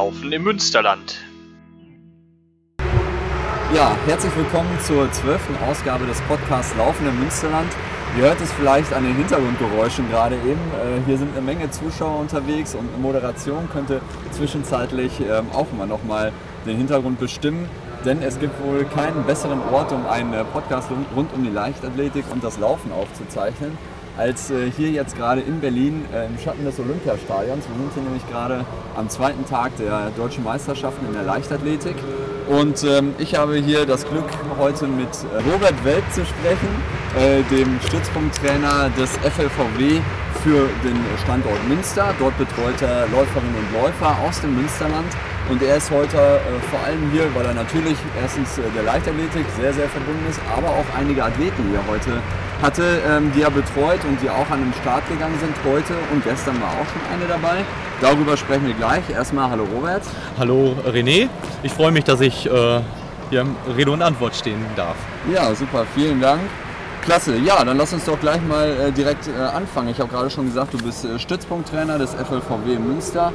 Laufen 0.00 0.32
im 0.32 0.44
Münsterland. 0.44 1.20
Ja, 3.74 3.94
herzlich 4.06 4.34
willkommen 4.34 4.70
zur 4.82 5.12
zwölften 5.12 5.54
Ausgabe 5.68 6.06
des 6.06 6.18
Podcasts 6.22 6.74
Laufen 6.78 7.06
im 7.06 7.18
Münsterland. 7.18 7.70
Ihr 8.16 8.22
hört 8.22 8.40
es 8.40 8.50
vielleicht 8.50 8.94
an 8.94 9.04
den 9.04 9.14
Hintergrundgeräuschen 9.14 10.08
gerade 10.08 10.36
eben. 10.36 10.52
Äh, 10.52 11.04
hier 11.04 11.18
sind 11.18 11.36
eine 11.36 11.44
Menge 11.44 11.70
Zuschauer 11.70 12.18
unterwegs 12.18 12.74
und 12.74 12.98
Moderation 13.02 13.68
könnte 13.70 14.00
zwischenzeitlich 14.30 15.20
ähm, 15.20 15.48
auch 15.52 15.66
mal 16.02 16.32
den 16.64 16.78
Hintergrund 16.78 17.20
bestimmen. 17.20 17.68
Denn 18.02 18.22
es 18.22 18.40
gibt 18.40 18.58
wohl 18.64 18.86
keinen 18.86 19.24
besseren 19.24 19.60
Ort, 19.70 19.92
um 19.92 20.06
einen 20.06 20.32
äh, 20.32 20.44
Podcast 20.44 20.88
rund 21.14 21.30
um 21.34 21.44
die 21.44 21.50
Leichtathletik 21.50 22.24
und 22.32 22.42
das 22.42 22.58
Laufen 22.58 22.90
aufzuzeichnen, 22.90 23.76
als 24.20 24.50
äh, 24.50 24.70
hier 24.76 24.90
jetzt 24.90 25.16
gerade 25.16 25.40
in 25.40 25.60
Berlin 25.60 26.04
äh, 26.12 26.26
im 26.26 26.38
Schatten 26.38 26.64
des 26.64 26.78
Olympiastadions. 26.78 27.64
Wir 27.66 27.76
sind 27.76 27.94
hier 27.94 28.02
nämlich 28.02 28.28
gerade 28.30 28.66
am 28.94 29.08
zweiten 29.08 29.46
Tag 29.46 29.74
der 29.78 30.10
deutschen 30.10 30.44
Meisterschaften 30.44 31.06
in 31.06 31.14
der 31.14 31.22
Leichtathletik. 31.22 31.96
Und 32.48 32.84
ähm, 32.84 33.14
ich 33.18 33.34
habe 33.36 33.56
hier 33.56 33.86
das 33.86 34.06
Glück, 34.06 34.28
heute 34.58 34.86
mit 34.88 35.08
Robert 35.50 35.84
Welp 35.84 36.04
zu 36.12 36.26
sprechen, 36.26 36.68
äh, 37.16 37.42
dem 37.50 37.80
Stützpunkttrainer 37.80 38.90
des 38.98 39.10
FLVW 39.18 40.00
für 40.42 40.68
den 40.84 40.98
Standort 41.22 41.66
Münster. 41.68 42.12
Dort 42.18 42.36
betreut 42.36 42.82
er 42.82 43.06
Läuferinnen 43.08 43.54
und 43.54 43.80
Läufer 43.80 44.16
aus 44.26 44.40
dem 44.42 44.54
Münsterland. 44.54 45.08
Und 45.48 45.62
er 45.62 45.76
ist 45.76 45.90
heute 45.90 46.16
äh, 46.16 46.40
vor 46.70 46.80
allem 46.84 47.10
hier, 47.10 47.24
weil 47.34 47.46
er 47.46 47.54
natürlich 47.54 47.96
erstens 48.20 48.58
äh, 48.58 48.62
der 48.76 48.82
Leichtathletik 48.82 49.46
sehr, 49.58 49.72
sehr 49.72 49.88
verbunden 49.88 50.26
ist, 50.28 50.40
aber 50.54 50.68
auch 50.68 50.86
einige 50.98 51.24
Athleten, 51.24 51.64
die 51.70 51.74
er 51.74 51.86
heute 51.86 52.20
hatte, 52.62 53.00
ähm, 53.08 53.32
die 53.34 53.42
er 53.42 53.50
betreut 53.50 54.00
und 54.08 54.20
die 54.22 54.30
auch 54.30 54.48
an 54.50 54.60
den 54.60 54.72
Start 54.80 55.08
gegangen 55.08 55.38
sind 55.40 55.54
heute 55.64 55.94
und 56.12 56.24
gestern 56.24 56.60
war 56.60 56.68
auch 56.68 56.86
schon 56.86 57.02
eine 57.12 57.26
dabei. 57.26 57.64
Darüber 58.00 58.36
sprechen 58.36 58.66
wir 58.66 58.74
gleich. 58.74 59.08
Erstmal 59.10 59.50
hallo 59.50 59.66
Robert. 59.74 60.02
Hallo 60.38 60.74
René. 60.86 61.28
Ich 61.62 61.72
freue 61.72 61.92
mich, 61.92 62.04
dass 62.04 62.20
ich 62.20 62.46
äh, 62.46 62.80
hier 63.30 63.46
Rede 63.76 63.90
und 63.90 64.02
Antwort 64.02 64.34
stehen 64.34 64.64
darf. 64.76 64.96
Ja, 65.32 65.54
super. 65.54 65.86
Vielen 65.94 66.20
Dank. 66.20 66.40
Klasse, 67.02 67.36
ja, 67.38 67.64
dann 67.64 67.78
lass 67.78 67.94
uns 67.94 68.04
doch 68.04 68.20
gleich 68.20 68.42
mal 68.46 68.68
äh, 68.68 68.92
direkt 68.92 69.26
äh, 69.26 69.40
anfangen. 69.40 69.88
Ich 69.88 70.00
habe 70.00 70.10
gerade 70.10 70.28
schon 70.28 70.46
gesagt, 70.46 70.74
du 70.74 70.78
bist 70.78 71.04
äh, 71.04 71.18
Stützpunkttrainer 71.18 71.98
des 71.98 72.14
FLVW 72.14 72.78
Münster 72.78 73.32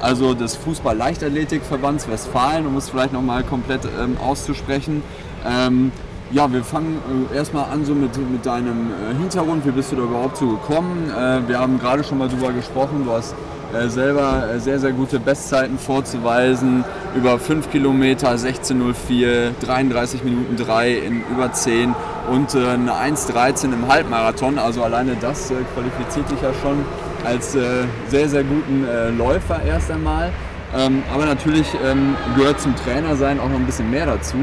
also 0.00 0.34
des 0.34 0.56
Fußball-Leichtathletikverbands 0.56 2.08
Westfalen, 2.08 2.66
um 2.66 2.76
es 2.76 2.90
vielleicht 2.90 3.12
nochmal 3.12 3.42
komplett 3.44 3.80
ähm, 3.84 4.16
auszusprechen. 4.18 5.02
Ähm, 5.46 5.92
ja, 6.30 6.52
wir 6.52 6.62
fangen 6.62 6.98
äh, 7.32 7.36
erstmal 7.36 7.70
an 7.70 7.84
so 7.84 7.94
mit, 7.94 8.16
mit 8.30 8.44
deinem 8.44 8.90
äh, 8.90 9.14
Hintergrund. 9.18 9.64
Wie 9.64 9.70
bist 9.70 9.92
du 9.92 9.96
da 9.96 10.02
überhaupt 10.02 10.36
so 10.36 10.48
gekommen? 10.48 11.10
Äh, 11.10 11.48
wir 11.48 11.58
haben 11.58 11.78
gerade 11.78 12.04
schon 12.04 12.18
mal 12.18 12.28
drüber 12.28 12.52
gesprochen. 12.52 13.04
Du 13.04 13.12
hast 13.12 13.34
äh, 13.72 13.88
selber 13.88 14.50
äh, 14.50 14.60
sehr, 14.60 14.78
sehr 14.78 14.92
gute 14.92 15.20
Bestzeiten 15.20 15.78
vorzuweisen. 15.78 16.84
Über 17.16 17.38
5 17.38 17.70
Kilometer 17.70 18.32
16.04, 18.34 19.52
33 19.64 20.22
Minuten 20.24 20.56
3 20.56 20.92
in 20.92 21.22
über 21.30 21.52
10 21.52 21.94
und 22.30 22.54
äh, 22.54 22.58
eine 22.68 22.92
1.13 22.92 23.72
im 23.72 23.88
Halbmarathon. 23.88 24.58
Also 24.58 24.82
alleine 24.82 25.16
das 25.18 25.50
qualifiziert 25.74 26.30
dich 26.30 26.42
ja 26.42 26.52
schon 26.62 26.84
als 27.24 27.52
sehr, 27.52 28.28
sehr 28.28 28.44
guten 28.44 28.86
Läufer 29.18 29.60
erst 29.62 29.90
einmal. 29.90 30.30
Ähm, 30.76 31.02
aber 31.12 31.26
natürlich 31.26 31.66
ähm, 31.84 32.14
gehört 32.36 32.60
zum 32.60 32.76
Trainer 32.76 33.16
sein 33.16 33.40
auch 33.40 33.48
noch 33.48 33.56
ein 33.56 33.66
bisschen 33.66 33.90
mehr 33.90 34.06
dazu. 34.06 34.36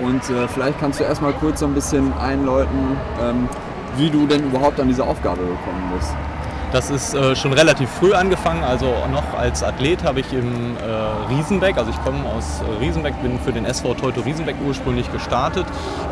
Und 0.00 0.22
äh, 0.30 0.46
vielleicht 0.48 0.78
kannst 0.78 1.00
du 1.00 1.04
erstmal 1.04 1.32
kurz 1.32 1.60
so 1.60 1.66
ein 1.66 1.74
bisschen 1.74 2.12
einläuten, 2.18 2.96
ähm, 3.20 3.48
wie 3.96 4.10
du 4.10 4.26
denn 4.26 4.44
überhaupt 4.44 4.78
an 4.80 4.88
diese 4.88 5.04
Aufgabe 5.04 5.40
gekommen 5.40 5.92
bist. 5.96 6.14
Das 6.70 6.90
ist 6.90 7.14
äh, 7.14 7.34
schon 7.34 7.54
relativ 7.54 7.88
früh 7.88 8.12
angefangen, 8.12 8.62
also 8.62 8.94
noch 9.10 9.32
als 9.32 9.62
Athlet 9.62 10.04
habe 10.04 10.20
ich 10.20 10.30
im 10.34 10.76
äh, 10.76 11.34
Riesenbeck, 11.34 11.78
also 11.78 11.90
ich 11.90 12.04
komme 12.04 12.18
aus 12.28 12.60
äh, 12.60 12.84
Riesenbeck, 12.84 13.14
bin 13.22 13.38
für 13.40 13.52
den 13.52 13.64
SV 13.64 13.94
Teuto 13.94 14.20
Riesenbeck 14.20 14.56
ursprünglich 14.66 15.10
gestartet, 15.10 15.64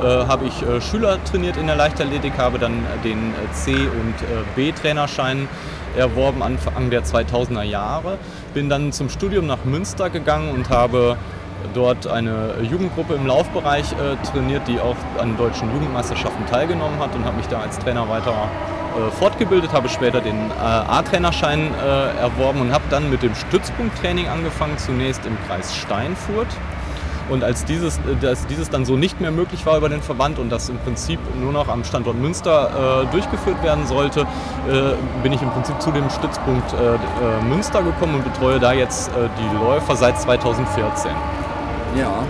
äh, 0.03 0.06
habe 0.06 0.47
ich 0.47 0.62
äh, 0.62 0.80
Schüler 0.80 1.22
trainiert 1.24 1.58
in 1.58 1.66
der 1.66 1.76
Leichtathletik, 1.76 2.38
habe 2.38 2.58
dann 2.58 2.86
den 3.04 3.34
äh, 3.34 3.53
C- 3.53 3.74
und 3.74 4.14
B-Trainerschein 4.54 5.47
erworben 5.94 6.42
Anfang 6.42 6.88
der 6.88 7.04
2000er 7.04 7.62
Jahre, 7.62 8.16
bin 8.54 8.70
dann 8.70 8.92
zum 8.92 9.10
Studium 9.10 9.47
nach 9.47 9.64
Münster 9.66 10.08
gegangen 10.08 10.54
und 10.54 10.70
habe 10.70 11.18
dort 11.74 12.06
eine 12.06 12.54
Jugendgruppe 12.62 13.14
im 13.14 13.26
Laufbereich 13.26 13.86
trainiert, 14.30 14.62
die 14.68 14.80
auch 14.80 14.96
an 15.18 15.36
deutschen 15.36 15.72
Jugendmeisterschaften 15.72 16.46
teilgenommen 16.46 16.98
hat 16.98 17.14
und 17.14 17.24
habe 17.24 17.36
mich 17.36 17.46
da 17.46 17.60
als 17.60 17.78
Trainer 17.78 18.08
weiter 18.08 18.48
äh, 18.96 19.10
fortgebildet, 19.10 19.72
habe 19.72 19.88
später 19.88 20.20
den 20.20 20.50
äh, 20.50 20.62
A-Trainerschein 20.62 21.60
äh, 21.74 22.18
erworben 22.18 22.62
und 22.62 22.72
habe 22.72 22.84
dann 22.88 23.10
mit 23.10 23.22
dem 23.22 23.34
Stützpunkttraining 23.34 24.28
angefangen, 24.28 24.78
zunächst 24.78 25.26
im 25.26 25.36
Kreis 25.46 25.74
Steinfurt. 25.74 26.46
Und 27.28 27.42
als 27.42 27.64
dieses, 27.64 27.98
als 28.22 28.46
dieses 28.46 28.70
dann 28.70 28.84
so 28.84 28.96
nicht 28.96 29.20
mehr 29.20 29.32
möglich 29.32 29.66
war 29.66 29.76
über 29.76 29.88
den 29.88 30.00
Verband 30.00 30.38
und 30.38 30.48
das 30.48 30.68
im 30.68 30.78
Prinzip 30.78 31.18
nur 31.40 31.52
noch 31.52 31.68
am 31.68 31.82
Standort 31.82 32.16
Münster 32.16 33.02
äh, 33.02 33.12
durchgeführt 33.12 33.62
werden 33.64 33.84
sollte, 33.86 34.20
äh, 34.20 34.94
bin 35.22 35.32
ich 35.32 35.42
im 35.42 35.50
Prinzip 35.50 35.80
zu 35.82 35.90
dem 35.90 36.08
Stützpunkt 36.08 36.72
äh, 36.72 37.44
Münster 37.44 37.82
gekommen 37.82 38.14
und 38.14 38.24
betreue 38.24 38.60
da 38.60 38.72
jetzt 38.72 39.10
die 39.10 39.56
Läufer 39.56 39.96
seit 39.96 40.20
2014. 40.20 41.10
Ja, 41.98 42.26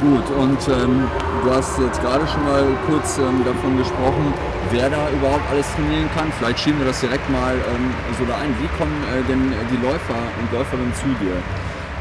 gut. 0.00 0.24
Und 0.36 0.58
ähm, 0.68 1.06
du 1.44 1.50
hast 1.54 1.78
jetzt 1.78 2.00
gerade 2.02 2.26
schon 2.26 2.42
mal 2.44 2.64
kurz 2.88 3.18
ähm, 3.18 3.44
davon 3.44 3.78
gesprochen, 3.78 4.34
wer 4.72 4.90
da 4.90 5.08
überhaupt 5.10 5.48
alles 5.50 5.66
trainieren 5.74 6.10
kann. 6.14 6.32
Vielleicht 6.38 6.58
schieben 6.58 6.78
wir 6.80 6.86
das 6.86 7.00
direkt 7.00 7.28
mal 7.30 7.54
ähm, 7.54 7.94
so 8.18 8.24
da 8.24 8.34
ein. 8.34 8.50
Wie 8.58 8.68
kommen 8.76 8.96
äh, 9.14 9.22
denn 9.28 9.52
die 9.70 9.76
Läufer 9.86 10.18
und 10.40 10.52
Läuferinnen 10.52 10.92
zu 10.94 11.06
dir? 11.22 11.36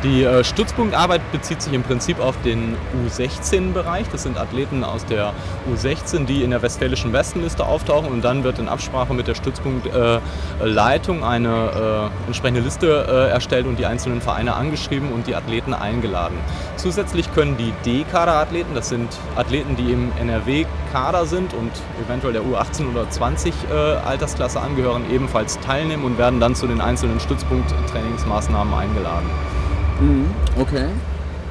Die 0.04 0.24
äh, 0.24 0.44
Stützpunktarbeit 0.44 1.22
bezieht 1.32 1.62
sich 1.62 1.74
im 1.74 1.82
Prinzip 1.82 2.20
auf 2.20 2.36
den 2.44 2.76
U16-Bereich. 3.08 4.08
Das 4.12 4.24
sind 4.24 4.38
Athleten 4.38 4.84
aus 4.84 5.06
der 5.06 5.34
U16, 5.74 6.26
die 6.26 6.44
in 6.44 6.52
der 6.52 6.62
westfälischen 6.62 7.14
Westenliste 7.14 7.66
auftauchen 7.66 8.10
und 8.10 8.22
dann 8.24 8.44
wird 8.44 8.60
in 8.60 8.68
Absprache 8.68 9.14
mit 9.14 9.28
der 9.28 9.36
Stützpunktleitung 9.36 11.20
äh, 11.20 11.24
eine 11.24 12.12
äh, 12.12 12.28
entsprechende 12.28 12.62
Liste 12.62 13.06
äh, 13.08 13.32
erstellt 13.32 13.66
und 13.68 13.80
die 13.80 13.86
einzelnen 13.86 14.22
Vereine 14.22 14.56
angeschrieben 14.56 15.12
und 15.12 15.28
die 15.28 15.36
Athleten 15.36 15.74
eingeladen. 15.74 16.38
Zusätzlich 16.76 17.34
können 17.34 17.58
die 17.58 17.74
D-Kader-Athleten, 17.86 18.76
das 18.76 18.90
sind 18.90 19.10
Athleten, 19.36 19.76
die 19.76 19.92
im 19.92 20.12
NRW-Kader 20.20 21.26
sind 21.26 21.54
und 21.54 21.72
eventuell 22.06 22.34
der 22.34 22.44
U18 22.44 22.92
oder 22.92 23.10
20 23.10 23.54
äh, 23.54 23.74
Altersklasse 23.74 24.60
angehören, 24.60 25.04
ebenfalls 25.12 25.60
teilnehmen 25.62 26.04
und 26.04 26.18
werden 26.18 26.40
dann 26.40 26.54
zu 26.54 26.68
den 26.68 26.82
einzelnen 26.82 27.20
Stützpunkt-Trainingsmaßnahmen 27.20 28.74
eingeladen. 28.74 29.30
Mhm, 30.00 30.26
okay. 30.60 30.86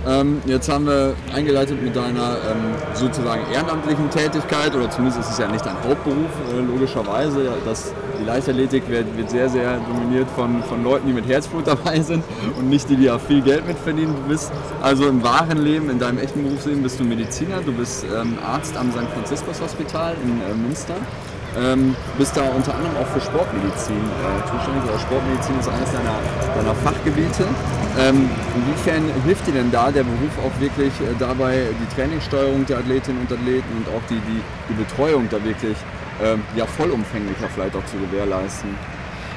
Ähm, 0.06 0.42
jetzt 0.44 0.68
haben 0.70 0.86
wir 0.86 1.14
eingeleitet 1.34 1.82
mit 1.82 1.96
deiner 1.96 2.36
ähm, 2.50 2.74
sozusagen 2.92 3.40
ehrenamtlichen 3.50 4.10
Tätigkeit, 4.10 4.74
oder 4.74 4.90
zumindest 4.90 5.20
ist 5.20 5.30
es 5.30 5.38
ja 5.38 5.48
nicht 5.48 5.64
dein 5.64 5.76
Hauptberuf, 5.82 6.30
äh, 6.52 6.60
logischerweise. 6.60 7.48
Das, 7.64 7.94
die 8.20 8.24
Leichtathletik 8.24 8.88
wird, 8.88 9.16
wird, 9.16 9.30
sehr, 9.30 9.48
sehr 9.48 9.78
dominiert 9.78 10.28
von, 10.36 10.62
von 10.64 10.84
Leuten, 10.84 11.06
die 11.06 11.14
mit 11.14 11.26
Herzblut 11.26 11.66
dabei 11.66 12.00
sind 12.00 12.22
und 12.58 12.68
nicht 12.68 12.88
die, 12.90 12.96
die 12.96 13.04
ja 13.04 13.18
viel 13.18 13.40
Geld 13.40 13.66
mitverdienen. 13.66 14.14
Du 14.14 14.28
bist 14.28 14.52
also 14.82 15.08
im 15.08 15.22
wahren 15.22 15.58
Leben, 15.58 15.88
in 15.88 15.98
deinem 15.98 16.18
echten 16.18 16.42
Berufsleben 16.42 16.82
bist 16.82 17.00
du 17.00 17.04
Mediziner, 17.04 17.60
du 17.64 17.72
bist 17.72 18.04
ähm, 18.04 18.36
Arzt 18.46 18.76
am 18.76 18.92
St. 18.92 19.10
Franziskus 19.14 19.60
Hospital 19.62 20.16
in 20.22 20.40
äh, 20.42 20.54
Münster. 20.54 20.96
Ähm, 21.56 21.94
bist 22.18 22.36
da 22.36 22.42
unter 22.42 22.74
anderem 22.74 22.96
auch 22.96 23.06
für 23.06 23.20
Sportmedizin 23.20 23.96
äh, 23.96 24.50
zuständig, 24.50 24.82
oder 24.84 24.98
Sportmedizin 24.98 25.60
ist 25.60 25.68
eines 25.68 25.92
deiner, 25.92 26.18
deiner 26.56 26.74
Fachgebiete. 26.74 27.44
Ähm, 27.96 28.28
inwiefern 28.56 29.04
hilft 29.24 29.46
dir 29.46 29.52
denn 29.52 29.70
da 29.70 29.90
der 29.90 30.02
Beruf 30.02 30.32
auch 30.44 30.60
wirklich 30.60 30.92
äh, 31.00 31.14
dabei, 31.18 31.68
die 31.80 31.94
Trainingssteuerung 31.94 32.66
der 32.66 32.78
Athletinnen 32.78 33.20
und 33.20 33.32
Athleten 33.32 33.68
und 33.76 33.88
auch 33.88 34.02
die, 34.10 34.16
die, 34.16 34.42
die 34.68 34.74
Betreuung 34.74 35.28
da 35.30 35.42
wirklich 35.44 35.76
ähm, 36.22 36.42
ja, 36.56 36.66
vollumfänglicher 36.66 37.48
vielleicht 37.54 37.76
auch 37.76 37.84
zu 37.86 37.96
gewährleisten? 37.96 38.70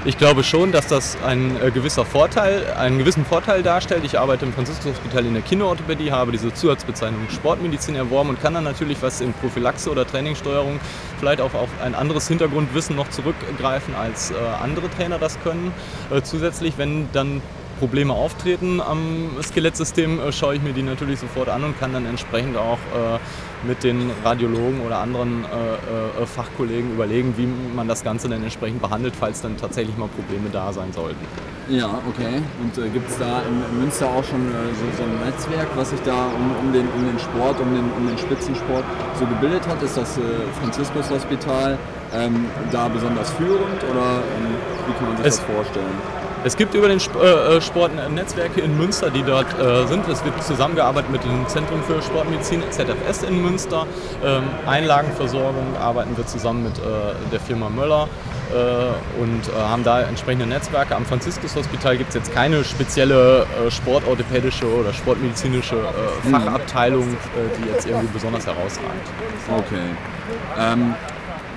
Ich 0.05 0.17
glaube 0.17 0.43
schon, 0.43 0.71
dass 0.71 0.87
das 0.87 1.17
ein 1.25 1.61
äh, 1.61 1.69
gewisser 1.69 2.05
Vorteil, 2.05 2.65
einen 2.77 2.97
gewissen 2.97 3.25
Vorteil 3.25 3.61
darstellt. 3.61 4.03
Ich 4.05 4.17
arbeite 4.17 4.45
im 4.45 4.53
Franziskus-Hospital 4.53 5.25
in 5.25 5.33
der 5.33 5.41
Kinderorthopädie, 5.41 6.11
habe 6.11 6.31
diese 6.31 6.53
Zusatzbezeichnung 6.53 7.27
Sportmedizin 7.29 7.95
erworben 7.95 8.29
und 8.29 8.41
kann 8.41 8.53
dann 8.53 8.63
natürlich 8.63 9.01
was 9.01 9.21
in 9.21 9.33
Prophylaxe 9.33 9.91
oder 9.91 10.07
Trainingssteuerung 10.07 10.79
vielleicht 11.19 11.41
auch 11.41 11.53
auf 11.53 11.69
ein 11.83 11.93
anderes 11.93 12.27
Hintergrundwissen 12.27 12.95
noch 12.95 13.09
zurückgreifen, 13.09 13.95
als 13.95 14.31
äh, 14.31 14.35
andere 14.63 14.89
Trainer 14.89 15.19
das 15.19 15.39
können. 15.41 15.73
Äh, 16.09 16.21
zusätzlich, 16.21 16.77
wenn 16.77 17.09
dann 17.11 17.41
Probleme 17.79 18.13
auftreten 18.13 18.81
am 18.81 19.29
Skelettsystem, 19.41 20.19
äh, 20.19 20.31
schaue 20.31 20.55
ich 20.55 20.61
mir 20.61 20.73
die 20.73 20.83
natürlich 20.83 21.19
sofort 21.19 21.49
an 21.49 21.63
und 21.63 21.79
kann 21.79 21.93
dann 21.93 22.05
entsprechend 22.05 22.57
auch 22.57 22.77
äh, 22.77 23.19
mit 23.67 23.83
den 23.83 24.11
Radiologen 24.23 24.81
oder 24.85 24.99
anderen 24.99 25.43
äh, 25.43 26.23
äh, 26.23 26.25
Fachkollegen 26.25 26.93
überlegen, 26.93 27.33
wie 27.37 27.47
man 27.75 27.87
das 27.87 28.03
Ganze 28.03 28.29
dann 28.29 28.43
entsprechend 28.43 28.81
behandelt, 28.81 29.15
falls 29.19 29.41
dann 29.41 29.57
tatsächlich 29.57 29.97
mal 29.97 30.09
Probleme 30.09 30.49
da 30.51 30.71
sein 30.73 30.91
sollten. 30.93 31.25
Ja, 31.69 31.89
okay. 32.07 32.41
Und 32.61 32.77
äh, 32.77 32.89
gibt 32.89 33.09
es 33.09 33.17
da 33.17 33.41
in 33.41 33.79
Münster 33.79 34.07
auch 34.07 34.23
schon 34.23 34.47
äh, 34.47 34.73
so, 34.73 34.97
so, 34.97 35.03
ein 35.03 35.25
Netzwerk, 35.25 35.67
was 35.75 35.89
sich 35.89 35.99
da 36.01 36.27
um, 36.27 36.67
um, 36.67 36.73
den, 36.73 36.87
um 36.89 37.05
den 37.05 37.19
Sport, 37.19 37.59
um 37.59 37.73
den, 37.73 37.91
um 37.97 38.07
den 38.07 38.17
Spitzensport 38.17 38.83
so 39.19 39.25
gebildet 39.25 39.67
hat? 39.67 39.81
Ist 39.81 39.97
das 39.97 40.19
Franziskus 40.61 41.09
Hospital 41.09 41.77
ähm, 42.13 42.45
da 42.71 42.87
besonders 42.87 43.31
führend 43.31 43.83
oder 43.83 44.21
ähm, 44.37 44.55
wie 44.87 44.93
kann 44.93 45.07
man 45.07 45.17
sich 45.17 45.25
es, 45.25 45.37
das 45.37 45.45
vorstellen? 45.45 46.26
Es 46.47 46.55
gibt 46.55 46.73
über 46.75 46.87
den 46.87 46.97
äh, 46.99 47.59
Sport 47.59 47.91
Netzwerke 48.09 48.61
in 48.61 48.77
Münster, 48.77 49.09
die 49.09 49.21
dort 49.21 49.47
sind. 49.89 50.07
Es 50.07 50.23
wird 50.23 50.41
zusammengearbeitet 50.41 51.11
mit 51.11 51.21
dem 51.25 51.45
Zentrum 51.49 51.83
für 51.83 52.01
Sportmedizin 52.01 52.63
ZFS 52.69 53.23
in 53.23 53.41
Münster. 53.41 53.85
Ähm, 54.23 54.43
Einlagenversorgung 54.65 55.75
arbeiten 55.77 56.15
wir 56.15 56.25
zusammen 56.25 56.63
mit 56.63 56.73
der 57.31 57.39
Firma 57.41 57.69
Möller 57.69 58.07
und 59.19 59.53
haben 59.57 59.83
da 59.83 60.01
entsprechende 60.01 60.45
Netzwerke. 60.45 60.95
Am 60.95 61.05
Franziskus-Hospital 61.05 61.97
gibt 61.97 62.09
es 62.09 62.15
jetzt 62.15 62.33
keine 62.33 62.63
spezielle 62.63 63.45
sportorthopädische 63.69 64.65
oder 64.67 64.93
sportmedizinische 64.93 65.75
mhm. 65.75 66.29
Fachabteilung, 66.31 67.17
die 67.59 67.69
jetzt 67.69 67.85
irgendwie 67.87 68.07
besonders 68.13 68.47
herausragt. 68.47 69.07
Okay. 69.49 69.81
Ähm, 70.57 70.95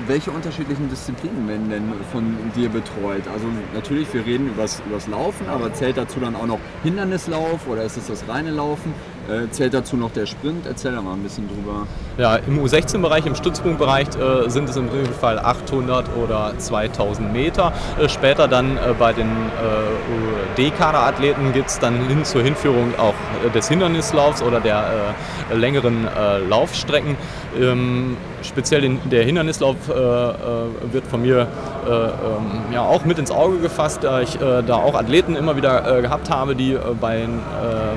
welche 0.06 0.30
unterschiedlichen 0.30 0.88
Disziplinen 0.88 1.48
werden 1.48 1.70
denn 1.70 1.92
von 2.12 2.36
dir 2.56 2.68
betreut? 2.68 3.22
Also 3.32 3.46
natürlich, 3.74 4.12
wir 4.12 4.24
reden 4.24 4.48
übers, 4.48 4.82
übers 4.86 5.06
Laufen, 5.06 5.48
aber 5.48 5.72
zählt 5.72 5.96
dazu 5.96 6.20
dann 6.20 6.36
auch 6.36 6.46
noch 6.46 6.58
Hindernislauf 6.82 7.66
oder 7.68 7.84
ist 7.84 7.96
es 7.96 8.06
das 8.06 8.28
reine 8.28 8.50
Laufen? 8.50 8.94
Äh, 9.30 9.48
zählt 9.50 9.74
dazu 9.74 9.96
noch 9.96 10.10
der 10.10 10.26
Sprint? 10.26 10.66
Erzähl 10.66 10.92
da 10.92 11.00
mal 11.00 11.12
ein 11.12 11.22
bisschen 11.22 11.48
drüber. 11.48 11.86
Ja, 12.18 12.36
im 12.36 12.58
U16-Bereich, 12.58 13.26
im 13.26 13.36
Stützpunktbereich 13.36 14.08
äh, 14.08 14.50
sind 14.50 14.68
es 14.68 14.76
im 14.76 14.88
Regelfall 14.88 15.38
800 15.38 16.06
oder 16.16 16.52
2000 16.58 17.32
Meter. 17.32 17.72
Äh, 18.00 18.08
später 18.08 18.48
dann 18.48 18.76
äh, 18.76 18.94
bei 18.98 19.12
den 19.12 19.28
äh, 19.28 20.56
D-Kader-Athleten 20.56 21.52
gibt 21.52 21.68
es 21.68 21.78
dann 21.78 22.08
hin 22.08 22.24
zur 22.24 22.42
Hinführung 22.42 22.92
auch 22.98 23.14
äh, 23.46 23.50
des 23.50 23.68
Hindernislaufs 23.68 24.42
oder 24.42 24.60
der 24.60 25.14
längeren 25.52 26.06
Laufstrecken. 26.48 27.16
Ähm, 27.58 28.16
speziell 28.42 28.80
den, 28.80 28.98
der 29.10 29.24
Hindernislauf 29.24 29.76
wird 29.88 31.06
von 31.06 31.22
mir 31.22 31.46
ähm, 31.86 32.72
ja, 32.72 32.82
auch 32.82 33.04
mit 33.04 33.18
ins 33.18 33.30
Auge 33.30 33.58
gefasst, 33.58 34.04
da 34.04 34.20
ich 34.20 34.38
da 34.38 34.76
auch 34.76 34.94
Athleten 34.94 35.36
immer 35.36 35.56
wieder 35.56 36.00
gehabt 36.02 36.30
habe, 36.30 36.54
die 36.54 36.76
bei 37.00 37.28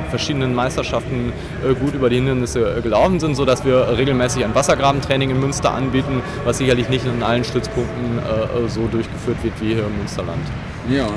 verschiedenen 0.10 0.54
Meisterschaften 0.54 1.23
äh, 1.30 1.74
gut 1.74 1.94
über 1.94 2.10
die 2.10 2.18
Hindernisse 2.18 2.78
äh, 2.78 2.82
gelaufen 2.82 3.20
sind, 3.20 3.36
sodass 3.36 3.66
wir 3.66 3.98
regelmäßig 3.98 4.44
ein 4.44 4.56
Wassergrabentraining 4.56 5.30
in 5.30 5.40
Münster 5.40 5.74
anbieten, 5.74 6.22
was 6.46 6.58
sicherlich 6.58 6.90
nicht 6.90 7.06
in 7.06 7.24
allen 7.24 7.44
Stützpunkten 7.44 8.20
äh, 8.20 8.70
so 8.70 8.88
durchgeführt 8.88 9.44
wird 9.44 9.54
wie 9.62 9.74
hier 9.76 9.86
im 9.86 9.98
Münsterland. 9.98 10.44
Ja, 10.90 11.08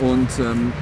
und 0.00 0.28
ähm, 0.38 0.72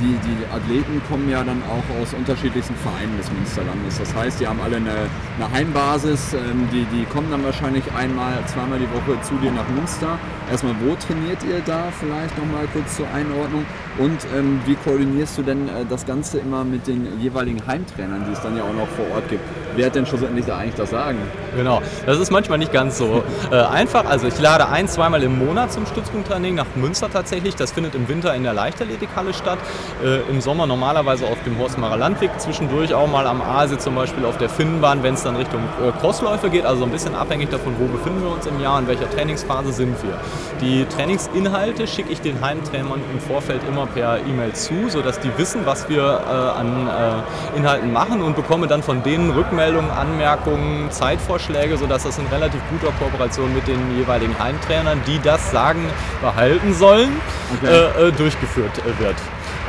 die, 0.00 0.16
die 0.26 0.46
Athleten 0.52 1.00
kommen 1.08 1.28
ja 1.30 1.42
dann 1.42 1.62
auch 1.64 2.00
aus 2.00 2.14
unterschiedlichsten 2.14 2.74
Vereinen 2.76 3.16
des 3.18 3.30
Münsterlandes. 3.32 3.98
Das 3.98 4.14
heißt, 4.14 4.40
die 4.40 4.46
haben 4.46 4.60
alle 4.60 4.76
eine, 4.76 5.08
eine 5.38 5.52
Heimbasis, 5.52 6.34
ähm, 6.34 6.68
die, 6.72 6.84
die 6.94 7.04
kommen 7.06 7.30
dann 7.30 7.44
wahrscheinlich 7.44 7.84
einmal, 7.96 8.34
zweimal 8.46 8.78
die 8.78 8.90
Woche 8.90 9.20
zu 9.22 9.34
dir 9.36 9.52
nach 9.52 9.68
Münster. 9.68 10.18
Erstmal, 10.50 10.74
wo 10.80 10.94
trainiert 10.94 11.42
ihr 11.42 11.60
da 11.64 11.84
vielleicht 11.98 12.36
nochmal 12.38 12.66
kurz 12.72 12.96
zur 12.96 13.06
Einordnung? 13.12 13.64
Und 13.98 14.18
ähm, 14.36 14.60
wie 14.66 14.76
koordinierst 14.76 15.38
du 15.38 15.42
denn 15.42 15.68
äh, 15.68 15.84
das 15.88 16.06
Ganze 16.06 16.38
immer 16.38 16.64
mit 16.64 16.86
den 16.86 17.18
jeweiligen 17.20 17.66
Heimtrainern, 17.66 18.24
die 18.26 18.32
es 18.32 18.40
dann 18.40 18.56
ja 18.56 18.62
auch 18.62 18.74
noch 18.74 18.88
vor 18.88 19.06
Ort 19.14 19.28
gibt? 19.28 19.42
Wer 19.74 19.86
hat 19.86 19.94
denn 19.94 20.06
schlussendlich 20.06 20.46
da 20.46 20.58
eigentlich 20.58 20.74
das 20.74 20.90
Sagen? 20.90 21.18
Genau, 21.56 21.82
das 22.04 22.18
ist 22.18 22.30
manchmal 22.30 22.58
nicht 22.58 22.72
ganz 22.72 22.98
so 22.98 23.24
äh, 23.50 23.56
einfach. 23.56 24.04
Also 24.04 24.26
ich 24.26 24.38
lade 24.40 24.68
ein, 24.68 24.86
zweimal 24.88 25.22
im 25.22 25.38
Monat 25.38 25.72
zum 25.72 25.86
Stützpunkttraining 25.86 26.54
nach 26.54 26.66
Münster 26.76 27.10
tatsächlich. 27.10 27.56
Das 27.56 27.72
findet 27.72 27.94
im 27.94 28.08
Winter 28.08 28.34
in 28.34 28.42
der 28.42 28.52
Leichtathletikhalle 28.52 29.34
statt. 29.34 29.58
Äh, 30.02 30.30
Im 30.30 30.40
Sommer 30.40 30.66
normalerweise 30.66 31.26
auf 31.26 31.42
dem 31.44 31.58
Horstmarer 31.58 31.96
Landweg. 31.96 32.30
Zwischendurch 32.38 32.92
auch 32.94 33.06
mal 33.06 33.26
am 33.26 33.40
Aase 33.40 33.78
zum 33.78 33.94
Beispiel 33.94 34.24
auf 34.24 34.36
der 34.38 34.48
Finnbahn, 34.48 35.02
wenn 35.02 35.14
es 35.14 35.22
dann 35.22 35.36
Richtung 35.36 35.62
äh, 35.82 35.92
Crossläufe 36.00 36.50
geht. 36.50 36.64
Also 36.64 36.84
ein 36.84 36.90
bisschen 36.90 37.14
abhängig 37.14 37.50
davon, 37.50 37.74
wo 37.78 37.86
befinden 37.86 38.22
wir 38.22 38.32
uns 38.32 38.46
im 38.46 38.60
Jahr, 38.60 38.78
in 38.78 38.86
welcher 38.88 39.10
Trainingsphase 39.10 39.72
sind 39.72 39.96
wir. 40.02 40.18
Die 40.60 40.84
Trainingsinhalte 40.84 41.86
schicke 41.86 42.12
ich 42.12 42.20
den 42.20 42.40
Heimtrainern 42.40 43.00
im 43.12 43.20
Vorfeld 43.20 43.60
immer 43.68 43.86
per 43.86 44.18
E-Mail 44.18 44.52
zu, 44.52 44.88
sodass 44.88 45.20
die 45.20 45.30
wissen, 45.36 45.62
was 45.64 45.88
wir 45.88 46.02
äh, 46.02 46.58
an 46.58 46.88
äh, 46.88 47.56
Inhalten 47.58 47.92
machen 47.92 48.22
und 48.22 48.36
bekomme 48.36 48.66
dann 48.66 48.82
von 48.82 49.02
denen 49.02 49.30
Rückmeldungen, 49.30 49.90
Anmerkungen, 49.90 50.90
Zeitvorschläge, 50.90 51.76
sodass 51.76 52.04
das 52.04 52.18
in 52.18 52.26
relativ 52.26 52.60
guter 52.70 52.92
Kooperation 52.98 53.54
mit 53.54 53.66
den 53.66 53.96
jeweiligen 53.96 54.38
Heimtrainern, 54.38 55.00
die 55.06 55.20
das 55.22 55.50
Sagen 55.50 55.84
behalten 56.20 56.74
sollen, 56.74 57.20
okay. 57.54 57.72
äh, 57.72 58.08
äh 58.08 58.12
durchgeführt 58.12 58.80
wird. 58.98 59.16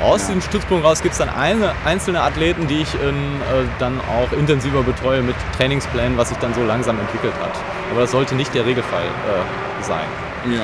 Aus 0.02 0.28
ja. 0.28 0.34
dem 0.34 0.42
Stützpunkt 0.42 0.86
raus 0.86 1.02
gibt 1.02 1.14
es 1.14 1.18
dann 1.18 1.30
eine, 1.30 1.74
einzelne 1.86 2.22
Athleten, 2.22 2.68
die 2.68 2.82
ich 2.82 2.94
in, 2.96 3.16
äh, 3.16 3.66
dann 3.80 4.00
auch 4.00 4.32
intensiver 4.38 4.84
betreue 4.84 5.22
mit 5.22 5.36
Trainingsplänen, 5.58 6.18
was 6.18 6.30
sich 6.30 6.38
dann 6.38 6.54
so 6.54 6.64
langsam 6.64 7.00
entwickelt 7.00 7.34
hat. 7.42 7.58
Aber 7.92 8.02
das 8.02 8.12
sollte 8.12 8.36
nicht 8.36 8.54
der 8.54 8.66
Regelfall 8.66 9.06
äh, 9.06 9.84
sein. 9.84 10.06
Ja. 10.52 10.64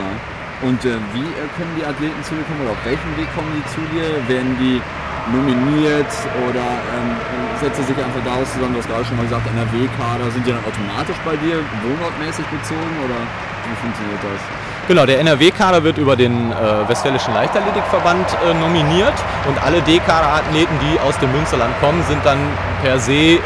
Und 0.61 0.85
äh, 0.85 0.95
wie 1.13 1.25
äh, 1.25 1.49
können 1.57 1.73
die 1.77 1.85
Athleten 1.85 2.23
zu 2.23 2.35
dir 2.35 2.43
kommen 2.43 2.61
oder 2.61 2.71
auf 2.71 2.85
welchem 2.85 3.11
Weg 3.17 3.27
kommen 3.35 3.51
die 3.57 3.65
zu 3.73 3.81
dir? 3.91 4.05
Werden 4.29 4.55
die 4.59 4.79
nominiert 5.31 6.11
oder 6.49 6.67
ähm, 6.93 7.15
setzt 7.61 7.79
sich 7.79 7.95
einfach 7.95 8.23
daraus 8.25 8.51
zusammen, 8.51 8.73
du 8.75 8.79
hast 8.79 8.89
gerade 8.89 9.05
schon 9.05 9.15
mal 9.15 9.23
gesagt, 9.23 9.47
NRW-Kader, 9.47 10.29
sind 10.31 10.45
die 10.45 10.51
dann 10.51 10.63
automatisch 10.67 11.15
bei 11.23 11.35
dir 11.39 11.63
wohnortmäßig 11.79 12.43
bezogen 12.51 12.95
oder 13.07 13.15
wie 13.63 13.75
funktioniert 13.79 14.19
das? 14.19 14.72
Genau, 14.85 15.05
der 15.05 15.21
NRW-Kader 15.21 15.85
wird 15.85 15.97
über 15.97 16.17
den 16.17 16.51
äh, 16.51 16.89
Westfälischen 16.89 17.33
Leichtathletikverband 17.33 18.27
äh, 18.43 18.53
nominiert 18.53 19.13
und 19.47 19.63
alle 19.63 19.81
D-Kader-Athleten, 19.81 20.73
die 20.81 20.99
aus 20.99 21.17
dem 21.19 21.31
Münsterland 21.31 21.73
kommen, 21.79 22.03
sind 22.09 22.19
dann 22.25 22.37
per 22.81 22.99
se, 22.99 23.13
äh, 23.13 23.39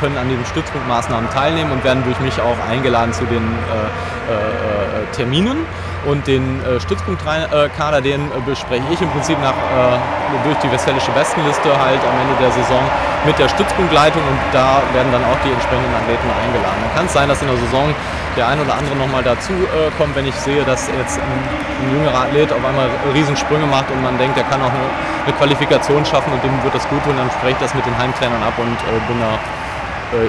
können 0.00 0.16
an 0.16 0.30
den 0.30 0.42
Stützpunktmaßnahmen 0.46 1.28
teilnehmen 1.28 1.72
und 1.72 1.84
werden 1.84 2.02
durch 2.04 2.18
mich 2.20 2.40
auch 2.40 2.56
eingeladen 2.70 3.12
zu 3.12 3.26
den 3.26 3.36
äh, 3.36 4.32
äh, 4.32 4.34
äh, 4.34 5.12
Terminen. 5.12 5.58
Und 6.06 6.26
den 6.26 6.62
äh, 6.62 6.78
Stützpunktkader, 6.80 8.00
den 8.00 8.30
äh, 8.30 8.40
bespreche 8.46 8.84
ich 8.90 9.00
im 9.02 9.10
Prinzip 9.10 9.36
nach, 9.42 9.50
äh, 9.50 9.98
durch 10.44 10.56
die 10.58 10.70
westfälische 10.70 11.10
Bestenliste 11.10 11.68
halt 11.68 11.98
am 11.98 12.16
Ende 12.22 12.38
der 12.40 12.52
Saison 12.52 12.80
mit 13.26 13.38
der 13.38 13.48
Stützpunktleitung 13.48 14.22
und 14.22 14.38
da 14.52 14.80
werden 14.94 15.10
dann 15.10 15.24
auch 15.24 15.36
die 15.44 15.50
entsprechenden 15.50 15.92
Athleten 15.94 16.28
eingeladen. 16.30 16.82
Kann 16.94 17.06
es 17.06 17.12
sein, 17.12 17.28
dass 17.28 17.42
in 17.42 17.48
der 17.48 17.56
Saison 17.56 17.92
der 18.36 18.46
ein 18.46 18.60
oder 18.60 18.78
andere 18.78 18.94
nochmal 18.94 19.24
dazu 19.24 19.52
äh, 19.52 19.90
kommt, 19.98 20.14
wenn 20.14 20.26
ich 20.26 20.34
sehe, 20.36 20.62
dass 20.62 20.86
jetzt 20.86 21.18
ein, 21.18 21.40
ein, 21.82 21.90
jüngerer 21.90 22.30
Athlet 22.30 22.52
auf 22.52 22.62
einmal 22.64 22.88
Riesensprünge 23.12 23.66
macht 23.66 23.90
und 23.90 24.00
man 24.00 24.16
denkt, 24.18 24.38
er 24.38 24.44
kann 24.44 24.62
auch 24.62 24.70
eine, 24.70 24.88
eine 25.26 25.34
Qualifikation 25.34 26.06
schaffen 26.06 26.32
und 26.32 26.42
dem 26.44 26.62
wird 26.62 26.74
das 26.74 26.88
gut 26.88 27.02
tun, 27.02 27.16
dann 27.18 27.30
spreche 27.32 27.58
ich 27.58 27.62
das 27.66 27.74
mit 27.74 27.84
den 27.84 27.98
Heimtrainern 27.98 28.42
ab 28.42 28.54
und 28.58 28.78
bin 29.08 29.18
da, 29.18 29.34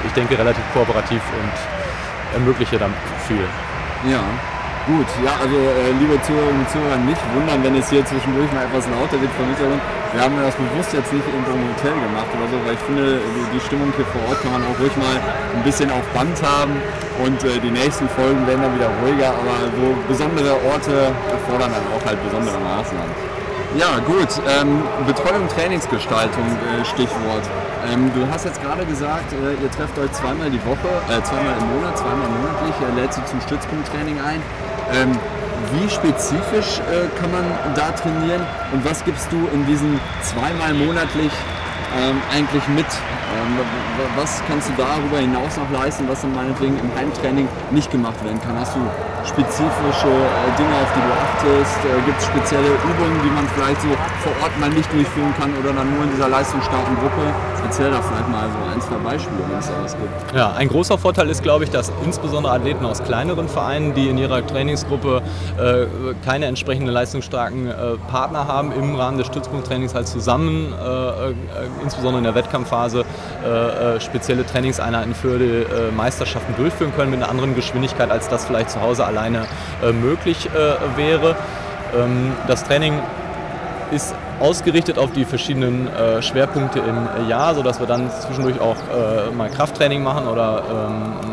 ich 0.03 0.13
denke, 0.13 0.37
relativ 0.37 0.63
kooperativ 0.73 1.21
und 1.37 1.53
ermögliche 2.33 2.79
dann 2.79 2.93
viel. 3.27 3.45
Ja, 4.09 4.19
Gut, 4.89 5.05
ja, 5.21 5.37
also 5.37 5.53
äh, 5.53 5.93
liebe 6.01 6.17
Zuhörerinnen 6.25 6.65
und 6.65 6.69
Zuhörer, 6.73 6.97
nicht 7.05 7.21
wundern, 7.37 7.61
wenn 7.61 7.77
es 7.77 7.93
hier 7.93 8.01
zwischendurch 8.01 8.49
mal 8.57 8.65
etwas 8.65 8.89
lauter 8.89 9.21
wird 9.21 9.29
vom 9.37 9.45
Hintergrund. 9.45 9.77
Wir 10.17 10.21
haben 10.25 10.33
das 10.41 10.57
bewusst 10.57 10.89
jetzt 10.97 11.13
nicht 11.13 11.21
irgendwo 11.29 11.53
im 11.53 11.61
Hotel 11.69 11.93
gemacht 11.93 12.25
oder 12.33 12.49
so, 12.49 12.57
weil 12.65 12.73
ich 12.73 12.83
finde, 12.89 13.21
die 13.53 13.61
Stimmung 13.61 13.93
hier 13.93 14.09
vor 14.09 14.17
Ort 14.25 14.41
kann 14.41 14.57
man 14.57 14.65
auch 14.65 14.73
ruhig 14.81 14.89
mal 14.97 15.13
ein 15.13 15.61
bisschen 15.61 15.93
auf 15.93 16.01
Band 16.17 16.33
haben 16.41 16.73
und 17.21 17.37
äh, 17.45 17.61
die 17.61 17.69
nächsten 17.69 18.09
Folgen 18.17 18.41
werden 18.49 18.65
dann 18.65 18.73
wieder 18.73 18.89
ruhiger, 19.05 19.29
aber 19.29 19.69
so 19.77 19.93
besondere 20.09 20.57
Orte 20.57 21.13
erfordern 21.37 21.69
dann 21.69 21.85
auch 21.93 22.01
halt 22.01 22.17
besondere 22.25 22.57
Maßnahmen. 22.57 23.38
Ja, 23.77 23.99
gut. 23.99 24.29
Ähm, 24.49 24.81
Betreuung, 25.05 25.47
Trainingsgestaltung, 25.47 26.43
äh, 26.43 26.83
Stichwort. 26.85 27.45
Ähm, 27.87 28.11
du 28.15 28.25
hast 28.31 28.45
jetzt 28.45 28.61
gerade 28.63 28.83
gesagt, 28.85 29.31
äh, 29.31 29.61
ihr 29.61 29.69
trefft 29.71 29.97
euch 29.99 30.11
zweimal 30.11 30.49
die 30.49 30.59
Woche, 30.65 30.89
äh, 31.07 31.21
zweimal 31.21 31.53
im 31.59 31.77
Monat, 31.77 31.97
zweimal 31.97 32.27
monatlich, 32.29 32.73
äh, 32.81 32.99
lädst 32.99 33.19
du 33.19 33.25
zum 33.25 33.39
Stützpunkttraining 33.41 34.19
ein. 34.19 34.41
Ähm, 34.91 35.11
wie 35.71 35.89
spezifisch 35.89 36.81
äh, 36.89 37.07
kann 37.21 37.31
man 37.31 37.45
da 37.75 37.91
trainieren 37.91 38.41
und 38.73 38.83
was 38.83 39.05
gibst 39.05 39.31
du 39.31 39.37
in 39.53 39.65
diesen 39.67 39.99
zweimal 40.23 40.73
monatlich 40.73 41.31
ähm, 41.95 42.19
eigentlich 42.33 42.67
mit? 42.69 42.87
Ähm, 42.87 43.59
was 44.17 44.41
kannst 44.47 44.69
du 44.69 44.73
darüber 44.77 45.19
hinaus 45.19 45.57
noch 45.57 45.69
leisten, 45.71 46.09
was 46.09 46.21
dann 46.21 46.33
meinetwegen 46.33 46.79
im 46.79 46.89
Heimtraining 46.97 47.47
nicht 47.69 47.91
gemacht 47.91 48.17
werden 48.25 48.41
kann? 48.41 48.59
Hast 48.59 48.75
du 48.75 48.79
spezifische 49.25 50.07
äh, 50.07 50.57
Dinge, 50.57 50.75
auf 50.81 50.91
die 50.95 51.01
du 51.01 51.11
achtest? 51.11 51.79
Äh, 51.85 52.01
Gibt 52.05 52.19
es 52.19 52.25
spezielle 52.25 52.67
Übungen, 52.67 53.19
die 53.23 53.31
man 53.31 53.47
vielleicht 53.55 53.81
so 53.81 53.89
vor 54.23 54.33
Ort 54.43 54.57
mal 54.59 54.69
nicht 54.69 54.91
durchführen 54.93 55.33
kann 55.39 55.51
oder 55.59 55.73
dann 55.73 55.93
nur 55.93 56.03
in 56.03 56.11
dieser 56.11 56.29
leistungsstarken 56.29 56.95
Gruppe? 56.97 57.33
Erzähl 57.63 57.91
da 57.91 58.01
vielleicht 58.01 58.29
mal 58.29 58.47
so 58.49 58.73
ein, 58.73 58.81
zwei 58.81 58.95
Beispiele, 59.03 59.39
wenn 59.49 59.59
es 59.59 59.67
da 59.67 59.73
was 59.83 59.95
gibt. 59.97 60.35
Ja, 60.35 60.53
ein 60.53 60.67
großer 60.67 60.97
Vorteil 60.97 61.29
ist, 61.29 61.43
glaube 61.43 61.63
ich, 61.63 61.69
dass 61.69 61.91
insbesondere 62.03 62.53
Athleten 62.53 62.85
aus 62.85 63.03
kleineren 63.03 63.47
Vereinen, 63.47 63.93
die 63.93 64.09
in 64.09 64.17
ihrer 64.17 64.45
Trainingsgruppe 64.45 65.21
äh, 65.57 65.85
keine 66.25 66.45
entsprechenden 66.45 66.91
leistungsstarken 66.91 67.67
äh, 67.67 67.73
Partner 68.09 68.47
haben, 68.47 68.71
im 68.71 68.95
Rahmen 68.95 69.17
des 69.17 69.27
Stützpunkttrainings 69.27 69.93
halt 69.93 70.07
zusammen, 70.07 70.73
äh, 70.73 71.29
äh, 71.29 71.33
insbesondere 71.83 72.19
in 72.19 72.23
der 72.23 72.35
Wettkampfphase, 72.35 73.05
spezielle 73.99 74.45
Trainingseinheiten 74.45 75.15
für 75.15 75.37
die 75.39 75.65
Meisterschaften 75.95 76.55
durchführen 76.55 76.93
können 76.95 77.11
mit 77.11 77.21
einer 77.21 77.29
anderen 77.29 77.55
Geschwindigkeit, 77.55 78.11
als 78.11 78.27
das 78.27 78.45
vielleicht 78.45 78.69
zu 78.69 78.81
Hause 78.81 79.05
alleine 79.09 79.45
möglich 80.01 80.49
wäre. 80.95 81.35
Ähm, 81.95 82.31
das 82.47 82.63
Training 82.63 82.93
ist 83.91 84.13
ausgerichtet 84.39 84.97
auf 84.97 85.11
die 85.11 85.25
verschiedenen 85.25 85.87
äh, 85.87 86.21
Schwerpunkte 86.21 86.79
im 86.79 87.27
Jahr, 87.27 87.55
sodass 87.55 87.79
wir 87.79 87.87
dann 87.87 88.09
zwischendurch 88.11 88.59
auch 88.59 88.75
äh, 88.75 89.31
mal 89.35 89.49
Krafttraining 89.49 90.03
machen 90.03 90.27
oder 90.27 90.63
ähm, 90.69 91.28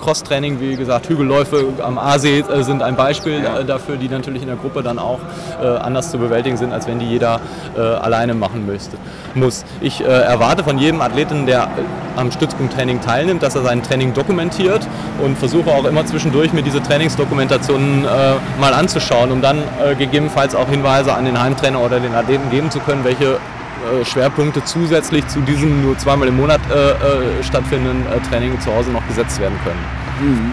Cross-Training, 0.00 0.60
wie 0.60 0.76
gesagt, 0.76 1.08
Hügelläufe 1.08 1.64
am 1.82 1.98
Aasee 1.98 2.40
äh, 2.40 2.62
sind 2.62 2.82
ein 2.82 2.96
Beispiel 2.96 3.42
ja. 3.42 3.62
dafür, 3.62 3.96
die 3.96 4.08
natürlich 4.08 4.42
in 4.42 4.48
der 4.48 4.56
Gruppe 4.56 4.82
dann 4.82 4.98
auch 4.98 5.18
anders 5.60 6.10
zu 6.10 6.18
bewältigen 6.18 6.56
sind, 6.56 6.72
als 6.72 6.86
wenn 6.86 6.98
die 6.98 7.06
jeder 7.06 7.40
alleine 7.76 8.34
machen 8.34 8.66
müsste, 8.66 8.96
muss. 9.34 9.64
Ich 9.80 10.00
erwarte 10.04 10.64
von 10.64 10.78
jedem 10.78 11.00
Athleten, 11.00 11.46
der 11.46 11.68
am 12.16 12.30
Stützpunkttraining 12.30 13.00
teilnimmt, 13.00 13.42
dass 13.42 13.54
er 13.54 13.62
sein 13.62 13.82
Training 13.82 14.14
dokumentiert 14.14 14.86
und 15.22 15.36
versuche 15.36 15.70
auch 15.70 15.84
immer 15.84 16.06
zwischendurch 16.06 16.52
mir 16.52 16.62
diese 16.62 16.82
Trainingsdokumentationen 16.82 18.02
mal 18.02 18.74
anzuschauen, 18.74 19.32
um 19.32 19.42
dann 19.42 19.58
gegebenenfalls 19.98 20.54
auch 20.54 20.68
Hinweise 20.68 21.12
an 21.14 21.24
den 21.24 21.40
Heimtrainer 21.40 21.80
oder 21.80 22.00
den 22.00 22.14
Athleten 22.14 22.50
geben 22.50 22.70
zu 22.70 22.80
können, 22.80 23.04
welche 23.04 23.38
äh, 23.80 24.04
Schwerpunkte 24.04 24.64
zusätzlich 24.64 25.26
zu 25.28 25.40
diesem 25.40 25.82
nur 25.82 25.96
zweimal 25.98 26.28
im 26.28 26.36
Monat 26.36 26.60
äh, 26.70 26.90
äh, 26.90 27.42
stattfindenden 27.42 28.06
äh, 28.06 28.20
Training 28.28 28.60
zu 28.60 28.72
Hause 28.74 28.90
noch 28.90 29.06
gesetzt 29.08 29.40
werden 29.40 29.58
können. 29.64 29.80
Mhm. 30.20 30.52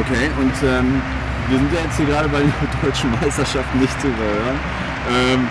Okay, 0.00 0.30
und 0.40 0.54
ähm, 0.64 1.02
wir 1.48 1.58
sind 1.58 1.72
ja 1.72 1.80
jetzt 1.84 1.96
hier 1.96 2.06
gerade 2.06 2.28
bei 2.28 2.40
den 2.40 2.52
deutschen 2.82 3.10
Meisterschaften 3.20 3.78
nicht 3.78 4.00
zu 4.00 4.08
überhören. 4.08 4.58
Ähm, 5.10 5.48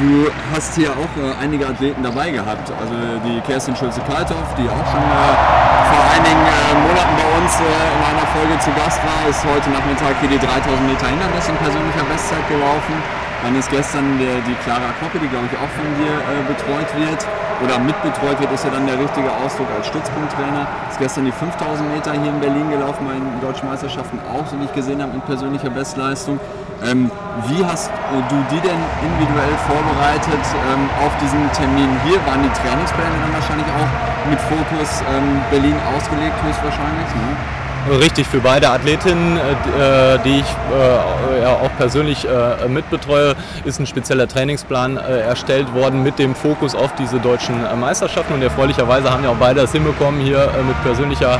du 0.00 0.26
hast 0.52 0.74
hier 0.74 0.90
auch 0.90 1.38
einige 1.40 1.68
Athleten 1.68 2.02
dabei 2.02 2.30
gehabt. 2.30 2.72
Also 2.80 2.94
die 3.24 3.40
Kerstin 3.46 3.76
Schulze-Kalthoff, 3.76 4.54
die 4.58 4.66
auch 4.66 4.86
schon 4.90 5.04
vor 5.04 6.02
einigen 6.10 6.42
Monaten 6.82 7.14
bei 7.14 7.28
uns 7.38 7.54
in 7.62 8.02
einer 8.02 8.26
Folge 8.34 8.58
zu 8.58 8.70
Gast 8.74 8.98
war, 9.06 9.30
ist 9.30 9.44
heute 9.44 9.70
Nachmittag 9.70 10.18
hier 10.18 10.30
die 10.30 10.42
3000 10.42 10.90
Meter 10.90 11.06
Hindernis 11.06 11.46
in 11.46 11.56
persönlicher 11.56 12.02
Bestzeit 12.10 12.48
gelaufen. 12.48 13.23
Dann 13.44 13.60
ist 13.60 13.68
gestern 13.68 14.16
der, 14.16 14.40
die 14.48 14.56
Clara 14.64 14.88
Koppe, 15.04 15.20
die 15.20 15.28
glaube 15.28 15.44
ich 15.52 15.56
auch 15.60 15.68
von 15.76 15.84
dir 16.00 16.16
äh, 16.16 16.40
betreut 16.48 16.88
wird 16.96 17.20
oder 17.60 17.76
mitbetreut 17.78 18.40
wird, 18.40 18.50
ist 18.56 18.64
ja 18.64 18.72
dann 18.72 18.88
der 18.88 18.98
richtige 18.98 19.28
Ausdruck 19.44 19.68
als 19.76 19.86
Stützpunkttrainer. 19.92 20.64
Ist 20.88 20.98
gestern 20.98 21.28
die 21.28 21.36
5000 21.36 21.92
Meter 21.92 22.16
hier 22.16 22.32
in 22.32 22.40
Berlin 22.40 22.72
gelaufen 22.72 23.04
bei 23.04 23.12
den 23.12 23.40
deutschen 23.44 23.68
Meisterschaften 23.68 24.16
auch, 24.32 24.48
so 24.48 24.56
wie 24.56 24.64
ich 24.64 24.72
gesehen 24.72 25.04
habe, 25.04 25.12
mit 25.12 25.28
persönlicher 25.28 25.68
Bestleistung. 25.68 26.40
Ähm, 26.88 27.12
wie 27.44 27.60
hast 27.60 27.92
äh, 27.92 28.24
du 28.32 28.36
die 28.48 28.60
denn 28.64 28.80
individuell 29.04 29.56
vorbereitet 29.68 30.44
ähm, 30.72 30.88
auf 31.04 31.12
diesen 31.20 31.44
Termin 31.52 31.92
hier? 32.08 32.16
Waren 32.24 32.40
die 32.48 32.54
Trainingspläne 32.64 33.12
dann 33.12 33.32
wahrscheinlich 33.36 33.68
auch 33.76 33.92
mit 34.24 34.40
Fokus 34.40 35.04
ähm, 35.12 35.44
Berlin 35.52 35.76
ausgelegt, 35.92 36.34
höchstwahrscheinlich? 36.40 37.08
Ne? 37.12 37.63
Richtig, 37.90 38.26
für 38.26 38.40
beide 38.40 38.70
Athletinnen, 38.70 39.36
äh, 39.36 40.18
die 40.24 40.40
ich 40.40 40.46
äh, 40.72 41.42
ja 41.42 41.52
auch 41.52 41.76
persönlich 41.76 42.26
äh, 42.26 42.66
mitbetreue, 42.66 43.34
ist 43.66 43.78
ein 43.78 43.86
spezieller 43.86 44.26
Trainingsplan 44.26 44.96
erstellt 44.96 45.72
worden 45.74 46.02
mit 46.02 46.18
dem 46.18 46.34
Fokus 46.34 46.74
auf 46.74 46.94
diese 46.94 47.20
deutschen 47.20 47.56
Meisterschaften. 47.78 48.34
Und 48.34 48.42
erfreulicherweise 48.42 49.10
haben 49.10 49.24
ja 49.24 49.30
auch 49.30 49.36
beide 49.36 49.60
das 49.60 49.72
hinbekommen, 49.72 50.20
hier 50.20 50.50
mit 50.66 50.82
persönlicher 50.82 51.38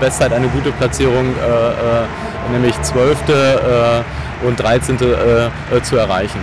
Bestzeit 0.00 0.32
eine 0.32 0.48
gute 0.48 0.70
Platzierung, 0.72 1.34
nämlich 2.52 2.80
12. 2.82 3.18
und 4.46 4.56
13. 4.60 4.98
zu 5.82 5.96
erreichen. 5.96 6.40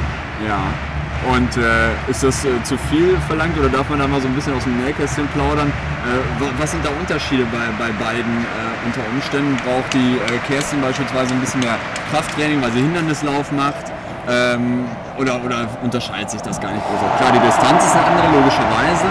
Ja. 0.48 0.89
Und 1.28 1.58
äh, 1.58 1.92
ist 2.10 2.24
das 2.24 2.46
äh, 2.46 2.64
zu 2.64 2.78
viel 2.90 3.18
verlangt 3.28 3.58
oder 3.60 3.68
darf 3.68 3.90
man 3.90 4.00
da 4.00 4.08
mal 4.08 4.22
so 4.22 4.28
ein 4.28 4.36
bisschen 4.36 4.54
aus 4.54 4.64
dem 4.64 4.82
Nähkästchen 4.84 5.28
plaudern? 5.30 5.68
Äh, 5.68 6.46
was 6.58 6.72
sind 6.72 6.84
da 6.84 6.90
Unterschiede 6.90 7.44
bei, 7.52 7.68
bei 7.78 7.92
beiden 7.92 8.46
äh, 8.46 8.86
unter 8.86 9.02
Umständen? 9.12 9.58
Braucht 9.58 9.94
die 9.94 10.16
äh, 10.16 10.38
Kerstin 10.48 10.82
beispielsweise 10.82 11.34
ein 11.34 11.42
bisschen 11.42 11.60
mehr 11.60 11.76
Krafttraining, 12.12 12.62
weil 12.62 12.72
sie 12.72 12.80
Hindernislauf 12.80 13.52
macht? 13.52 13.92
Ähm, 14.30 14.86
oder, 15.18 15.44
oder 15.44 15.68
unterscheidet 15.84 16.30
sich 16.30 16.42
das 16.42 16.60
gar 16.60 16.72
nicht 16.72 16.86
groß? 16.86 17.00
Klar, 17.18 17.32
die 17.34 17.40
Distanz 17.40 17.84
ist 17.84 17.96
eine 17.96 18.06
andere, 18.06 18.40
logischerweise. 18.40 19.06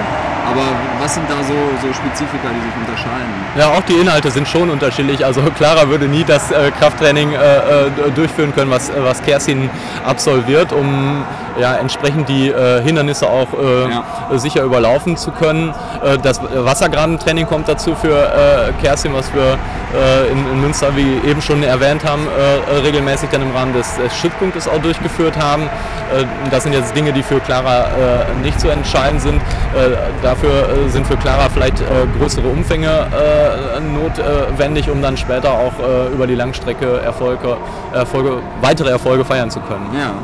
Aber 0.50 0.62
was 1.00 1.14
sind 1.14 1.28
da 1.28 1.36
so, 1.42 1.54
so 1.82 1.92
Spezifika, 1.92 2.48
die 2.48 2.60
sich 2.60 2.76
unterscheiden? 2.76 3.32
Ja, 3.56 3.68
auch 3.70 3.82
die 3.82 3.94
Inhalte 3.94 4.30
sind 4.30 4.48
schon 4.48 4.70
unterschiedlich. 4.70 5.24
Also 5.24 5.42
Clara 5.56 5.88
würde 5.88 6.06
nie 6.06 6.24
das 6.24 6.50
äh, 6.50 6.70
Krafttraining 6.70 7.32
äh, 7.32 7.36
äh 7.36 7.90
durchführen 8.14 8.54
können, 8.54 8.70
was, 8.70 8.90
was 8.96 9.22
Kerstin 9.22 9.68
absolviert, 10.04 10.72
um 10.72 11.24
ja, 11.58 11.74
entsprechend 11.76 12.28
die 12.28 12.48
äh, 12.48 12.82
Hindernisse 12.82 13.28
auch 13.28 13.48
äh, 13.52 13.90
ja. 13.90 14.04
sicher 14.38 14.62
überlaufen 14.62 15.16
zu 15.16 15.30
können. 15.32 15.74
Äh, 16.02 16.18
das 16.18 16.40
Wassergrabentraining 16.42 17.46
kommt 17.46 17.68
dazu 17.68 17.94
für 17.94 18.08
äh, 18.08 18.72
Kerstin, 18.82 19.12
was 19.14 19.32
wir 19.34 19.58
äh, 19.94 20.30
in, 20.30 20.38
in, 20.52 20.60
Münster, 20.60 20.94
wie 20.96 21.28
eben 21.28 21.42
schon 21.42 21.62
erwähnt 21.62 22.04
haben, 22.04 22.26
äh, 22.26 22.78
regelmäßig 22.80 23.30
dann 23.30 23.42
im 23.42 23.54
Rahmen 23.54 23.72
des, 23.72 23.96
des 23.96 24.16
Stützpunktes 24.16 24.68
auch 24.68 24.80
durchgeführt 24.80 25.36
haben. 25.38 25.68
das 26.50 26.62
sind 26.62 26.72
jetzt 26.72 26.94
Dinge, 26.96 27.12
die 27.12 27.22
für 27.22 27.40
Clara 27.40 27.86
nicht 28.42 28.58
zu 28.60 28.68
entscheiden 28.68 29.20
sind. 29.20 29.40
Dafür 30.40 30.88
sind 30.88 31.06
für 31.06 31.16
Clara 31.16 31.48
vielleicht 31.48 31.82
größere 32.18 32.48
Umfänge 32.48 32.88
notwendig, 33.94 34.90
um 34.90 35.02
dann 35.02 35.16
später 35.16 35.50
auch 35.52 35.72
über 36.12 36.26
die 36.26 36.34
Langstrecke 36.34 37.00
Erfolge, 37.00 37.56
Erfolge, 37.92 38.38
weitere 38.60 38.90
Erfolge 38.90 39.24
feiern 39.24 39.50
zu 39.50 39.60
können. 39.60 39.86
Ja, 39.98 40.14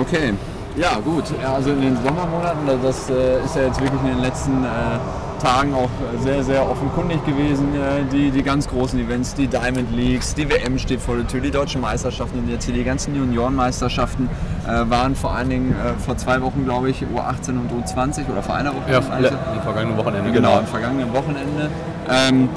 okay. 0.00 0.34
Ja, 0.76 0.98
gut. 1.04 1.24
Also 1.46 1.70
in 1.70 1.82
den 1.82 1.96
Sommermonaten, 2.02 2.66
das 2.82 3.08
äh, 3.08 3.44
ist 3.44 3.54
ja 3.54 3.62
jetzt 3.62 3.80
wirklich 3.80 4.00
in 4.00 4.08
den 4.08 4.18
letzten 4.18 4.64
äh, 4.64 4.98
Tagen 5.38 5.74
auch 5.74 5.90
sehr, 6.22 6.42
sehr 6.42 6.68
offenkundig 6.68 7.24
gewesen. 7.24 7.74
Äh, 7.74 8.04
die, 8.12 8.30
die 8.30 8.42
ganz 8.42 8.68
großen 8.68 8.98
Events, 8.98 9.34
die 9.34 9.46
Diamond 9.46 9.94
Leagues, 9.94 10.34
die 10.34 10.48
WM 10.48 10.78
steht 10.78 11.00
vor 11.00 11.16
der 11.16 11.26
Tür, 11.26 11.40
die 11.40 11.50
deutschen 11.50 11.80
Meisterschaften 11.80 12.38
und 12.38 12.48
jetzt 12.48 12.64
hier 12.64 12.74
die 12.74 12.84
ganzen 12.84 13.14
Juniorenmeisterschaften 13.14 14.28
äh, 14.66 14.90
waren 14.90 15.14
vor 15.14 15.34
allen 15.34 15.50
Dingen 15.50 15.72
äh, 15.72 15.98
vor 15.98 16.16
zwei 16.16 16.40
Wochen, 16.42 16.64
glaube 16.64 16.90
ich, 16.90 17.02
U18 17.02 17.50
und 17.50 17.70
U20 17.84 18.30
oder 18.30 18.42
vor 18.42 18.54
einer 18.54 18.70
Woche. 18.70 18.90
Ja, 18.90 18.98
am 18.98 19.62
vergangenen 19.62 19.96
Wochenende. 19.96 20.32
Genau, 20.32 20.48
genau. 20.48 20.58
am 20.60 20.66
vergangenen 20.66 21.12
Wochenende. 21.12 21.70
Ähm, 22.08 22.48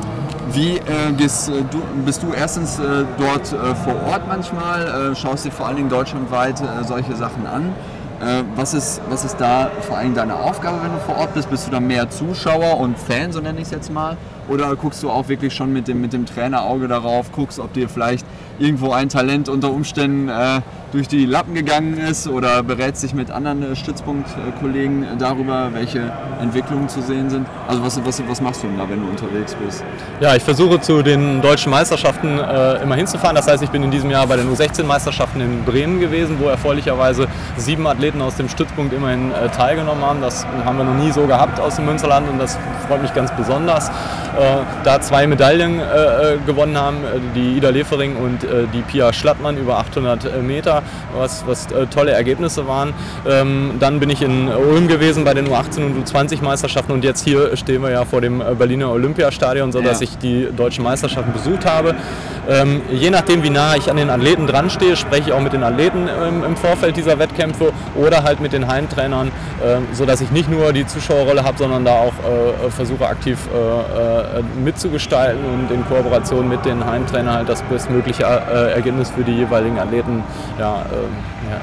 wie 0.52 0.78
äh, 0.78 1.12
bist, 1.18 1.50
äh, 1.50 1.64
du, 1.70 1.82
bist 2.06 2.24
du 2.24 2.32
erstens 2.34 2.80
äh, 2.80 3.06
dort 3.18 3.48
vor 3.48 3.96
Ort 4.08 4.28
manchmal? 4.28 5.16
schaust 5.16 5.46
dir 5.46 5.52
vor 5.52 5.68
allen 5.68 5.76
Dingen 5.76 5.90
deutschlandweit 5.90 6.62
solche 6.86 7.16
Sachen 7.16 7.46
an? 7.46 7.74
Äh, 8.20 8.44
was, 8.56 8.74
ist, 8.74 9.00
was 9.10 9.24
ist 9.24 9.38
da 9.38 9.70
vor 9.82 9.98
allem 9.98 10.16
deine 10.16 10.36
Aufgabe, 10.36 10.80
wenn 10.82 10.92
du 10.92 11.00
vor 11.00 11.18
Ort 11.18 11.36
bist? 11.36 11.50
Bist 11.52 11.68
du 11.68 11.72
da 11.72 11.80
mehr 11.80 12.10
Zuschauer 12.10 12.80
und 12.80 12.98
Fan, 12.98 13.32
so 13.32 13.40
nenne 13.40 13.60
ich 13.60 13.66
es 13.66 13.72
jetzt 13.72 13.92
mal? 13.92 14.18
Oder 14.50 14.76
guckst 14.76 15.04
du 15.04 15.12
auch 15.12 15.28
wirklich 15.28 15.54
schon 15.54 15.72
mit 15.72 15.88
dem, 15.88 16.02
mit 16.02 16.14
dem 16.14 16.26
Trainerauge 16.26 16.88
darauf, 16.88 17.32
guckst, 17.32 17.60
ob 17.60 17.74
dir 17.74 17.88
vielleicht 17.88 18.26
irgendwo 18.58 18.92
ein 18.92 19.10
Talent 19.10 19.50
unter 19.50 19.72
Umständen 19.72 20.30
äh, 20.30 20.62
durch 20.92 21.08
die 21.08 21.26
Lappen 21.26 21.54
gegangen 21.54 21.98
ist 21.98 22.28
oder 22.28 22.64
berätst 22.64 23.04
dich 23.04 23.14
mit 23.14 23.32
anderen 23.32 23.64
äh, 23.64 23.76
Stützpunktkollegen 23.76 25.06
darüber, 25.20 25.70
welche 25.74 26.12
Entwicklungen 26.42 26.90
zu 26.90 27.02
sehen 27.02 27.30
sind? 27.30 27.48
Also 27.68 27.84
was, 27.84 28.06
was, 28.06 28.22
was 28.28 28.42
machst 28.42 28.64
du 28.64 28.68
denn 28.68 28.78
da, 28.78 28.90
wenn 28.90 29.02
du 29.02 29.10
unterwegs 29.10 29.56
bist? 29.56 29.84
Ja, 30.20 30.36
ich 30.36 30.44
versuche 30.44 30.80
zu 30.80 31.02
den 31.02 31.42
deutschen 31.42 31.72
Meisterschaften 31.72 32.40
äh, 32.40 32.82
immer 32.84 32.96
hinzufahren. 32.96 33.36
Das 33.36 33.48
heißt, 33.48 33.64
ich 33.64 33.70
bin 33.70 33.84
in 33.84 33.92
diesem 33.92 34.10
Jahr 34.10 34.28
bei 34.28 34.38
den 34.38 34.54
U16-Meisterschaften 34.54 35.42
in 35.42 35.64
Bremen 35.66 36.00
gewesen, 36.00 36.38
wo 36.40 36.48
erfreulicherweise 36.48 37.28
sieben 37.58 37.86
Athleten 37.88 38.22
aus 38.22 38.36
dem 38.36 38.50
Stützpunkt 38.50 38.94
immerhin 38.94 39.32
äh, 39.32 39.50
teilgenommen 39.50 40.04
haben. 40.04 40.22
Das 40.22 40.46
haben 40.66 40.78
wir 40.78 40.86
noch 40.86 40.96
nie 40.96 41.12
so 41.12 41.28
gehabt 41.28 41.60
aus 41.60 41.76
dem 41.76 41.86
Münsterland 41.86 42.30
und 42.30 42.40
das 42.40 42.58
freut 42.88 43.02
mich 43.02 43.14
ganz 43.14 43.32
besonders. 43.36 43.92
Äh, 44.38 44.58
da 44.84 45.02
zwei 45.02 45.26
Medaillen 45.26 45.80
äh, 45.80 46.34
äh, 46.34 46.38
gewonnen 46.46 46.78
haben, 46.78 46.98
die 47.36 47.58
Ida 47.58 47.70
Lefering 47.70 48.16
und 48.16 48.40
die 48.74 48.82
Pia 48.82 49.12
Schlattmann 49.12 49.58
über 49.58 49.80
800 49.80 50.42
Meter, 50.44 50.84
was, 51.18 51.44
was 51.48 51.68
tolle 51.94 52.12
Ergebnisse 52.12 52.68
waren. 52.68 52.94
Ähm, 53.28 53.74
dann 53.80 54.00
bin 54.00 54.10
ich 54.10 54.22
in 54.22 54.48
Ulm 54.48 54.88
gewesen 54.88 55.24
bei 55.24 55.34
den 55.34 55.48
U18 55.48 55.86
und 55.86 56.08
U20 56.08 56.44
Meisterschaften 56.44 56.92
und 56.92 57.04
jetzt 57.04 57.24
hier 57.24 57.56
stehen 57.58 57.82
wir 57.82 57.92
ja 57.92 58.06
vor 58.06 58.22
dem 58.22 58.42
Berliner 58.58 58.92
Olympiastadion, 58.92 59.72
sodass 59.72 60.00
ja. 60.00 60.06
ich 60.06 60.18
die 60.18 60.48
deutschen 60.56 60.84
Meisterschaften 60.84 61.34
besucht 61.34 61.66
habe. 61.66 61.96
Ähm, 62.50 62.82
je 62.92 63.10
nachdem, 63.10 63.44
wie 63.44 63.50
nah 63.50 63.76
ich 63.76 63.90
an 63.90 63.98
den 63.98 64.10
Athleten 64.10 64.48
dran 64.48 64.70
stehe, 64.70 64.96
spreche 64.96 65.30
ich 65.30 65.34
auch 65.34 65.42
mit 65.42 65.54
den 65.54 65.64
Athleten 65.64 66.08
ähm, 66.08 66.44
im 66.46 66.56
Vorfeld 66.56 66.96
dieser 66.96 67.20
Wettkämpfe 67.20 67.74
oder 67.96 68.24
halt 68.24 68.40
mit 68.40 68.54
den 68.54 68.68
Heimtrainern, 68.68 69.28
äh, 69.28 69.80
sodass 69.94 70.22
ich 70.22 70.32
nicht 70.32 70.50
nur 70.50 70.72
die 70.72 70.86
Zuschauerrolle 70.86 71.44
habe, 71.44 71.58
sondern 71.58 71.84
da 71.84 72.00
auch 72.00 72.14
äh, 72.14 72.70
versuche 72.70 73.06
aktiv 73.06 73.38
äh, 73.54 74.27
mitzugestalten 74.64 75.44
und 75.46 75.72
in 75.72 75.86
Kooperation 75.86 76.48
mit 76.48 76.66
den 76.66 76.86
Heimtrainern 76.86 77.36
halt 77.36 77.50
das 77.50 77.62
bestmögliche 77.64 78.24
äh, 78.24 78.74
Ergebnis 78.74 79.10
für 79.10 79.24
die 79.24 79.34
jeweiligen 79.34 79.80
Athleten 79.80 80.24
ja, 80.60 80.86
ähm, 80.92 81.10
ja, 81.50 81.60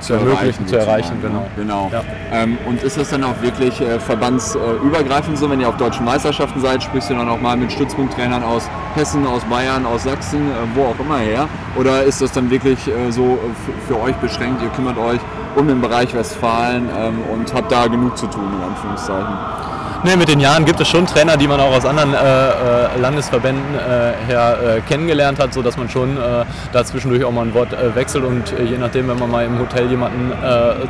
zu 0.00 0.14
ermöglichen, 0.14 0.66
zu 0.66 0.78
erreichen. 0.78 1.18
Genau. 1.20 1.46
genau. 1.56 1.90
Ja. 1.92 2.02
Ähm, 2.32 2.58
und 2.66 2.82
ist 2.82 2.96
das 2.96 3.10
dann 3.10 3.24
auch 3.24 3.40
wirklich 3.42 3.80
äh, 3.80 3.98
verbandsübergreifend 3.98 5.38
so, 5.38 5.50
wenn 5.50 5.60
ihr 5.60 5.68
auf 5.68 5.76
deutschen 5.76 6.04
Meisterschaften 6.04 6.60
seid, 6.60 6.82
sprichst 6.82 7.10
du 7.10 7.14
dann 7.14 7.28
auch 7.28 7.40
mal 7.40 7.56
mit 7.56 7.72
Stützpunkttrainern 7.72 8.42
aus 8.42 8.68
Hessen, 8.94 9.26
aus 9.26 9.42
Bayern, 9.44 9.86
aus 9.86 10.04
Sachsen, 10.04 10.50
äh, 10.50 10.54
wo 10.74 10.84
auch 10.84 10.98
immer 10.98 11.18
her? 11.18 11.48
Oder 11.78 12.02
ist 12.04 12.22
das 12.22 12.32
dann 12.32 12.50
wirklich 12.50 12.86
äh, 12.88 13.10
so 13.10 13.24
äh, 13.24 13.88
für 13.88 14.00
euch 14.00 14.14
beschränkt, 14.16 14.62
ihr 14.62 14.70
kümmert 14.70 14.98
euch 14.98 15.20
um 15.56 15.66
den 15.66 15.80
Bereich 15.80 16.14
Westfalen 16.14 16.88
ähm, 16.96 17.18
und 17.32 17.52
habt 17.54 17.72
da 17.72 17.86
genug 17.86 18.16
zu 18.16 18.26
tun, 18.26 18.44
in 18.58 18.62
Anführungszeichen? 18.62 19.75
Nee, 20.06 20.14
mit 20.14 20.28
den 20.28 20.38
Jahren 20.38 20.64
gibt 20.64 20.78
es 20.78 20.86
schon 20.86 21.04
Trainer, 21.04 21.36
die 21.36 21.48
man 21.48 21.58
auch 21.58 21.74
aus 21.74 21.84
anderen 21.84 22.14
äh, 22.14 22.18
äh, 22.18 23.00
Landesverbänden 23.00 23.74
äh, 23.74 24.12
her 24.28 24.56
äh, 24.76 24.80
kennengelernt 24.82 25.40
hat, 25.40 25.52
sodass 25.52 25.76
man 25.76 25.88
schon 25.88 26.16
äh, 26.16 26.44
da 26.72 26.84
zwischendurch 26.84 27.24
auch 27.24 27.32
mal 27.32 27.44
ein 27.44 27.52
Wort 27.54 27.72
äh, 27.72 27.92
wechselt 27.96 28.22
und 28.22 28.54
je 28.56 28.78
nachdem, 28.78 29.08
wenn 29.08 29.18
man 29.18 29.28
mal 29.28 29.44
im 29.44 29.58
Hotel 29.58 29.90
jemanden 29.90 30.32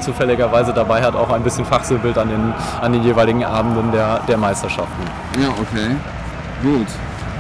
zufälligerweise 0.01 0.75
dabei 0.75 1.03
hat, 1.03 1.15
auch 1.15 1.31
ein 1.31 1.43
bisschen 1.43 1.65
Fachsimpelt 1.65 2.19
an 2.19 2.29
den, 2.29 2.53
an 2.83 2.93
den 2.93 3.05
jeweiligen 3.05 3.43
Abenden 3.43 3.91
der, 3.91 4.21
der 4.29 4.37
Meisterschaften. 4.37 5.03
Ja, 5.41 5.49
okay. 5.49 5.97
Gut. 6.63 6.89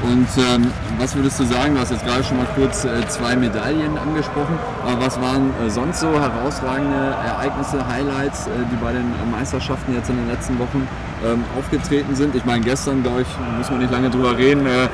Und 0.02 0.28
ähm, 0.38 0.70
was 0.98 1.16
würdest 1.16 1.40
du 1.40 1.44
sagen? 1.44 1.74
Du 1.74 1.80
hast 1.80 1.90
jetzt 1.90 2.04
gerade 2.04 2.22
schon 2.22 2.36
mal 2.36 2.46
kurz 2.54 2.84
äh, 2.84 3.06
zwei 3.08 3.34
Medaillen 3.34 3.96
angesprochen. 3.96 4.58
Aber 4.86 5.06
was 5.06 5.20
waren 5.20 5.50
äh, 5.64 5.70
sonst 5.70 6.00
so 6.00 6.08
herausragende 6.08 7.16
Ereignisse, 7.24 7.86
Highlights, 7.88 8.46
äh, 8.46 8.50
die 8.70 8.76
bei 8.76 8.92
den 8.92 9.06
Meisterschaften 9.30 9.94
jetzt 9.94 10.10
in 10.10 10.16
den 10.16 10.28
letzten 10.28 10.58
Wochen 10.58 10.86
ähm, 11.24 11.44
aufgetreten 11.58 12.14
sind? 12.14 12.34
Ich 12.34 12.44
meine, 12.44 12.62
gestern, 12.62 13.02
glaube 13.02 13.22
ich, 13.22 13.28
muss 13.56 13.70
man 13.70 13.80
nicht 13.80 13.90
lange 13.90 14.10
drüber 14.10 14.36
reden. 14.36 14.66
Äh, 14.66 14.88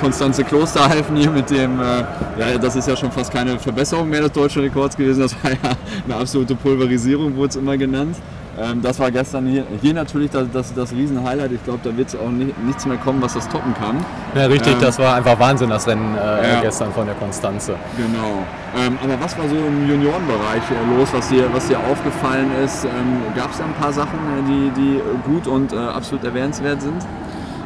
Konstanze 0.00 0.44
Klosterhalfen 0.44 1.16
hier 1.16 1.30
mit 1.30 1.50
dem, 1.50 1.80
äh, 1.80 2.04
ja, 2.38 2.58
das 2.60 2.76
ist 2.76 2.86
ja 2.86 2.96
schon 2.96 3.10
fast 3.10 3.32
keine 3.32 3.58
Verbesserung 3.58 4.08
mehr 4.08 4.22
des 4.22 4.32
deutschen 4.32 4.62
Rekords 4.62 4.96
gewesen. 4.96 5.20
Das 5.20 5.34
war 5.42 5.50
ja 5.50 5.76
eine 6.04 6.16
absolute 6.16 6.54
Pulverisierung, 6.54 7.36
wurde 7.36 7.50
es 7.50 7.56
immer 7.56 7.76
genannt. 7.76 8.16
Ähm, 8.60 8.82
das 8.82 8.98
war 8.98 9.10
gestern 9.10 9.46
hier, 9.46 9.64
hier 9.80 9.94
natürlich 9.94 10.30
das, 10.30 10.46
das, 10.52 10.74
das 10.74 10.92
Riesen-Highlight. 10.92 11.52
Ich 11.52 11.64
glaube, 11.64 11.80
da 11.82 11.96
wird 11.96 12.08
es 12.08 12.16
auch 12.16 12.30
nicht, 12.30 12.58
nichts 12.64 12.86
mehr 12.86 12.96
kommen, 12.96 13.22
was 13.22 13.34
das 13.34 13.48
toppen 13.48 13.74
kann. 13.74 14.04
Ja, 14.34 14.46
richtig, 14.46 14.72
ähm, 14.74 14.80
das 14.80 14.98
war 14.98 15.14
einfach 15.14 15.38
Wahnsinn, 15.38 15.70
das 15.70 15.86
Rennen 15.86 16.16
äh, 16.16 16.54
ja. 16.54 16.60
gestern 16.60 16.92
von 16.92 17.06
der 17.06 17.14
Konstanze. 17.14 17.74
Genau. 17.96 18.42
Ähm, 18.76 18.98
aber 19.02 19.20
was 19.20 19.38
war 19.38 19.48
so 19.48 19.56
im 19.56 19.88
Juniorenbereich 19.88 20.62
äh, 20.70 20.98
los, 20.98 21.08
was 21.12 21.28
dir, 21.28 21.44
was 21.52 21.68
dir 21.68 21.78
aufgefallen 21.78 22.50
ist? 22.64 22.84
Ähm, 22.84 23.22
Gab 23.36 23.52
es 23.52 23.58
da 23.58 23.64
ein 23.64 23.74
paar 23.74 23.92
Sachen, 23.92 24.18
äh, 24.18 24.42
die, 24.48 24.70
die 24.80 25.00
gut 25.24 25.46
und 25.46 25.72
äh, 25.72 25.76
absolut 25.76 26.24
erwähnenswert 26.24 26.82
sind? 26.82 27.02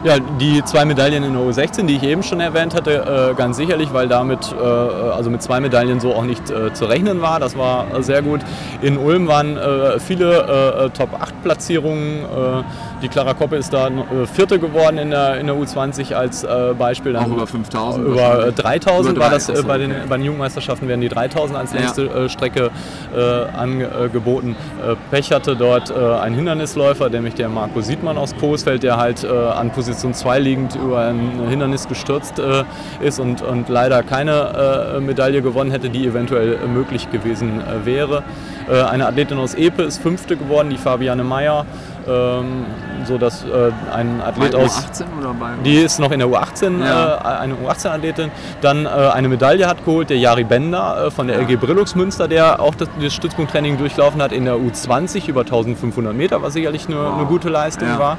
Ja, 0.04 0.18
die 0.18 0.64
zwei 0.64 0.84
Medaillen 0.84 1.22
in 1.22 1.32
der 1.34 1.42
U16, 1.42 1.86
die 1.86 1.94
ich 1.94 2.02
eben 2.02 2.24
schon 2.24 2.40
erwähnt 2.40 2.74
hatte, 2.74 3.30
äh, 3.30 3.34
ganz 3.34 3.56
sicherlich, 3.56 3.92
weil 3.92 4.08
damit 4.08 4.52
äh, 4.52 4.60
also 4.60 5.30
mit 5.30 5.42
zwei 5.42 5.60
Medaillen 5.60 6.00
so 6.00 6.12
auch 6.12 6.24
nicht 6.24 6.50
äh, 6.50 6.72
zu 6.72 6.86
rechnen 6.86 7.22
war. 7.22 7.38
Das 7.38 7.56
war 7.56 7.86
sehr 8.02 8.20
gut. 8.20 8.40
In 8.80 8.98
Ulm 8.98 9.28
waren 9.28 9.56
viele 10.00 10.86
äh, 10.86 10.90
Top-8-Platzierungen. 10.90 12.22
Äh, 12.22 12.62
die 13.00 13.08
Clara 13.08 13.34
Koppe 13.34 13.56
ist 13.56 13.72
da 13.72 13.90
Vierte 14.32 14.58
geworden 14.58 14.98
in 14.98 15.10
der, 15.10 15.38
in 15.38 15.46
der 15.46 15.56
U20 15.56 16.14
als 16.14 16.46
Beispiel. 16.78 17.12
Dann 17.14 17.24
auch 17.24 17.36
über 17.36 17.46
5000? 17.48 18.06
Über 18.06 18.52
3000 18.52 19.18
war 19.18 19.30
das 19.30 19.48
bei, 19.64 19.78
den, 19.78 19.92
bei 20.08 20.16
den 20.18 20.26
Jugendmeisterschaften, 20.26 20.86
werden 20.86 21.00
die 21.00 21.08
3000 21.08 21.58
als 21.58 21.74
nächste 21.74 22.06
ja. 22.06 22.28
Strecke 22.28 22.70
angeboten. 23.56 24.54
Pech 25.10 25.32
hatte 25.32 25.56
dort 25.56 25.90
ein 25.92 26.34
Hindernisläufer, 26.34 27.10
nämlich 27.10 27.34
der 27.34 27.48
Marco 27.48 27.80
Siedmann 27.80 28.18
aus 28.18 28.36
Coesfeld, 28.36 28.84
der 28.84 28.98
halt 28.98 29.24
an 29.24 29.70
Position 29.70 29.91
Position 29.92 30.14
2 30.14 30.38
liegend 30.38 30.74
über 30.76 31.06
ein 31.08 31.48
Hindernis 31.50 31.86
gestürzt 31.86 32.38
äh, 32.38 32.64
ist 33.00 33.20
und, 33.20 33.42
und 33.42 33.68
leider 33.68 34.02
keine 34.02 34.94
äh, 34.96 35.00
Medaille 35.00 35.42
gewonnen 35.42 35.70
hätte, 35.70 35.90
die 35.90 36.06
eventuell 36.06 36.66
möglich 36.66 37.10
gewesen 37.10 37.60
äh, 37.60 37.84
wäre. 37.84 38.22
Äh, 38.70 38.80
eine 38.84 39.06
Athletin 39.06 39.36
aus 39.36 39.54
Epe 39.54 39.82
ist 39.82 39.98
Fünfte 39.98 40.36
geworden, 40.38 40.70
die 40.70 40.78
Fabiane 40.78 41.24
Meyer. 41.24 41.66
Ähm, 42.08 42.64
so 43.06 43.18
dass 43.18 43.44
äh, 43.44 43.70
ein 43.92 44.20
Athlet 44.20 44.52
bei 44.52 44.58
aus 44.58 44.86
U18 44.86 45.04
oder 45.18 45.34
bei 45.34 45.50
die 45.64 45.76
ist 45.76 45.98
noch 45.98 46.10
in 46.10 46.18
der 46.18 46.28
U18 46.28 46.84
ja. 46.84 47.16
äh, 47.16 47.40
eine 47.40 47.54
U18 47.54 47.88
Athletin 47.88 48.30
dann 48.60 48.86
äh, 48.86 48.88
eine 48.88 49.28
Medaille 49.28 49.66
hat 49.66 49.84
geholt 49.84 50.10
der 50.10 50.18
Jari 50.18 50.44
Bender 50.44 51.06
äh, 51.06 51.10
von 51.10 51.28
der 51.28 51.40
LG 51.40 51.56
Brillux 51.60 51.94
Münster 51.94 52.28
der 52.28 52.60
auch 52.60 52.74
das, 52.74 52.88
das, 53.00 53.12
Stützpunkttraining 53.14 53.78
durchlaufen 53.78 54.22
hat 54.22 54.32
in 54.32 54.44
der 54.44 54.54
U20 54.54 55.28
über 55.28 55.42
1500 55.42 56.14
Meter 56.14 56.42
was 56.42 56.54
sicherlich 56.54 56.86
eine, 56.86 56.96
wow. 56.96 57.14
eine 57.18 57.26
gute 57.26 57.48
Leistung 57.48 57.88
ja. 57.88 57.98
war 57.98 58.12
ja. 58.12 58.18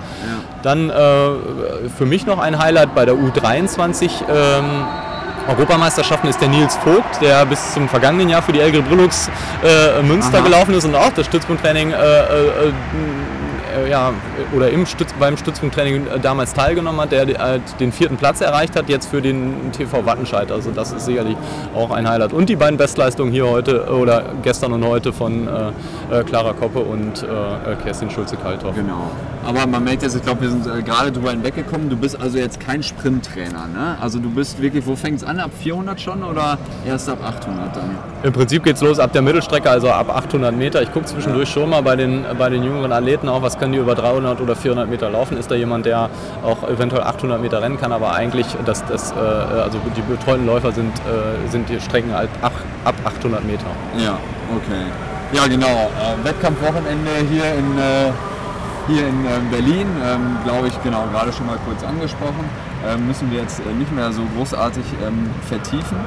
dann 0.61 0.89
äh, 0.89 1.89
für 1.95 2.05
mich 2.05 2.25
noch 2.25 2.39
ein 2.39 2.57
Highlight 2.59 2.95
bei 2.95 3.05
der 3.05 3.15
U23 3.15 4.09
ähm, 4.29 4.85
Europameisterschaften 5.47 6.29
ist 6.29 6.39
der 6.39 6.47
Nils 6.47 6.75
Vogt, 6.77 7.21
der 7.21 7.45
bis 7.45 7.73
zum 7.73 7.89
vergangenen 7.89 8.29
Jahr 8.29 8.41
für 8.41 8.53
die 8.53 8.59
LG 8.59 8.81
Brillux 8.81 9.29
äh, 9.63 10.01
Münster 10.01 10.37
Aha. 10.37 10.45
gelaufen 10.45 10.73
ist 10.73 10.85
und 10.85 10.95
auch 10.95 11.11
das 11.15 11.25
Stützpunkttraining 11.25 11.91
äh, 11.91 11.95
äh, 11.95 12.69
äh, 12.69 12.73
ja, 13.89 14.13
oder 14.55 14.69
im 14.69 14.85
Stütz, 14.85 15.13
beim 15.19 15.37
Stützpunkttraining 15.37 16.07
äh, 16.07 16.19
damals 16.19 16.53
teilgenommen 16.53 17.01
hat, 17.01 17.11
der 17.11 17.27
halt 17.37 17.61
den 17.79 17.91
vierten 17.91 18.17
Platz 18.17 18.41
erreicht 18.41 18.75
hat, 18.75 18.89
jetzt 18.89 19.07
für 19.07 19.21
den 19.21 19.71
TV 19.71 20.05
Wattenscheid. 20.05 20.51
Also 20.51 20.71
das 20.71 20.91
ist 20.91 21.05
sicherlich 21.05 21.35
auch 21.75 21.91
ein 21.91 22.07
Highlight. 22.07 22.33
Und 22.33 22.49
die 22.49 22.55
beiden 22.55 22.77
Bestleistungen 22.77 23.31
hier 23.31 23.47
heute 23.47 23.87
oder 23.87 24.33
gestern 24.41 24.73
und 24.73 24.85
heute 24.85 25.13
von 25.13 25.47
äh, 26.13 26.19
äh 26.19 26.23
Clara 26.23 26.53
Koppe 26.53 26.79
und 26.79 27.23
äh, 27.23 27.75
Kerstin 27.83 28.09
Schulze-Kalthoff. 28.09 28.75
Genau. 28.75 29.11
Aber 29.45 29.67
man 29.67 29.83
merkt 29.83 30.03
jetzt, 30.03 30.15
ich 30.15 30.23
glaube, 30.23 30.41
wir 30.41 30.49
sind 30.49 30.65
äh, 30.65 30.81
gerade 30.81 31.11
drüber 31.11 31.31
hinweggekommen. 31.31 31.89
Du 31.89 31.97
bist 31.97 32.19
also 32.19 32.37
jetzt 32.37 32.59
kein 32.59 32.81
Sprinttrainer, 32.81 33.67
ne? 33.67 33.97
Also 33.99 34.19
du 34.19 34.29
bist 34.29 34.61
wirklich, 34.61 34.85
wo 34.85 34.95
fängt 34.95 35.17
es 35.17 35.23
an? 35.23 35.39
Ab 35.39 35.51
400 35.59 35.99
schon 35.99 36.23
oder 36.23 36.57
erst 36.85 37.09
ab 37.09 37.19
800 37.23 37.75
dann? 37.75 37.97
Im 38.23 38.31
Prinzip 38.31 38.63
geht 38.63 38.77
es 38.77 38.81
los 38.81 38.99
ab 38.99 39.11
der 39.11 39.21
Mittelstrecke, 39.21 39.69
also 39.69 39.89
ab 39.89 40.09
800 40.09 40.55
Meter. 40.55 40.81
Ich 40.81 40.91
gucke 40.91 41.05
zwischendurch 41.05 41.49
schon 41.49 41.69
mal 41.69 41.81
bei 41.81 41.95
den, 41.95 42.23
bei 42.37 42.49
den 42.49 42.63
jüngeren 42.63 42.91
Athleten 42.91 43.27
auch, 43.27 43.41
was 43.41 43.59
können 43.59 43.73
die 43.73 43.79
über 43.79 43.95
300 43.95 44.39
oder 44.39 44.55
400 44.55 44.89
Meter 44.89 45.09
laufen? 45.09 45.37
Ist 45.37 45.51
da 45.51 45.55
jemand, 45.55 45.85
der 45.85 46.09
auch 46.43 46.67
eventuell 46.69 47.03
800 47.03 47.41
Meter 47.41 47.61
rennen 47.61 47.77
kann? 47.77 47.91
Aber 47.91 48.13
eigentlich, 48.13 48.47
das, 48.65 48.85
das, 48.85 49.11
äh, 49.11 49.15
also 49.15 49.77
die 49.95 50.01
betreuten 50.01 50.45
Läufer 50.45 50.71
sind, 50.71 50.93
äh, 50.99 51.49
sind 51.49 51.67
die 51.67 51.81
Strecken 51.81 52.13
halt 52.13 52.29
ab, 52.41 52.53
ab 52.85 52.95
800 53.03 53.45
Meter. 53.45 53.65
Ja, 53.97 54.17
okay. 54.55 55.12
Ja, 55.33 55.47
genau. 55.47 55.89
Äh, 55.97 56.23
Wettkampfwochenende 56.23 57.09
hier 57.27 57.55
in, 57.55 57.77
äh, 57.79 58.11
hier 58.87 59.07
in 59.07 59.25
ähm, 59.25 59.49
Berlin, 59.49 59.87
ähm, 60.05 60.37
glaube 60.43 60.67
ich, 60.67 60.83
genau, 60.83 61.05
gerade 61.11 61.33
schon 61.33 61.47
mal 61.47 61.57
kurz 61.65 61.83
angesprochen. 61.83 62.47
Ähm, 62.85 63.07
müssen 63.07 63.31
wir 63.31 63.41
jetzt 63.41 63.59
äh, 63.59 63.73
nicht 63.73 63.91
mehr 63.91 64.11
so 64.11 64.21
großartig 64.37 64.83
ähm, 65.03 65.31
vertiefen. 65.47 65.97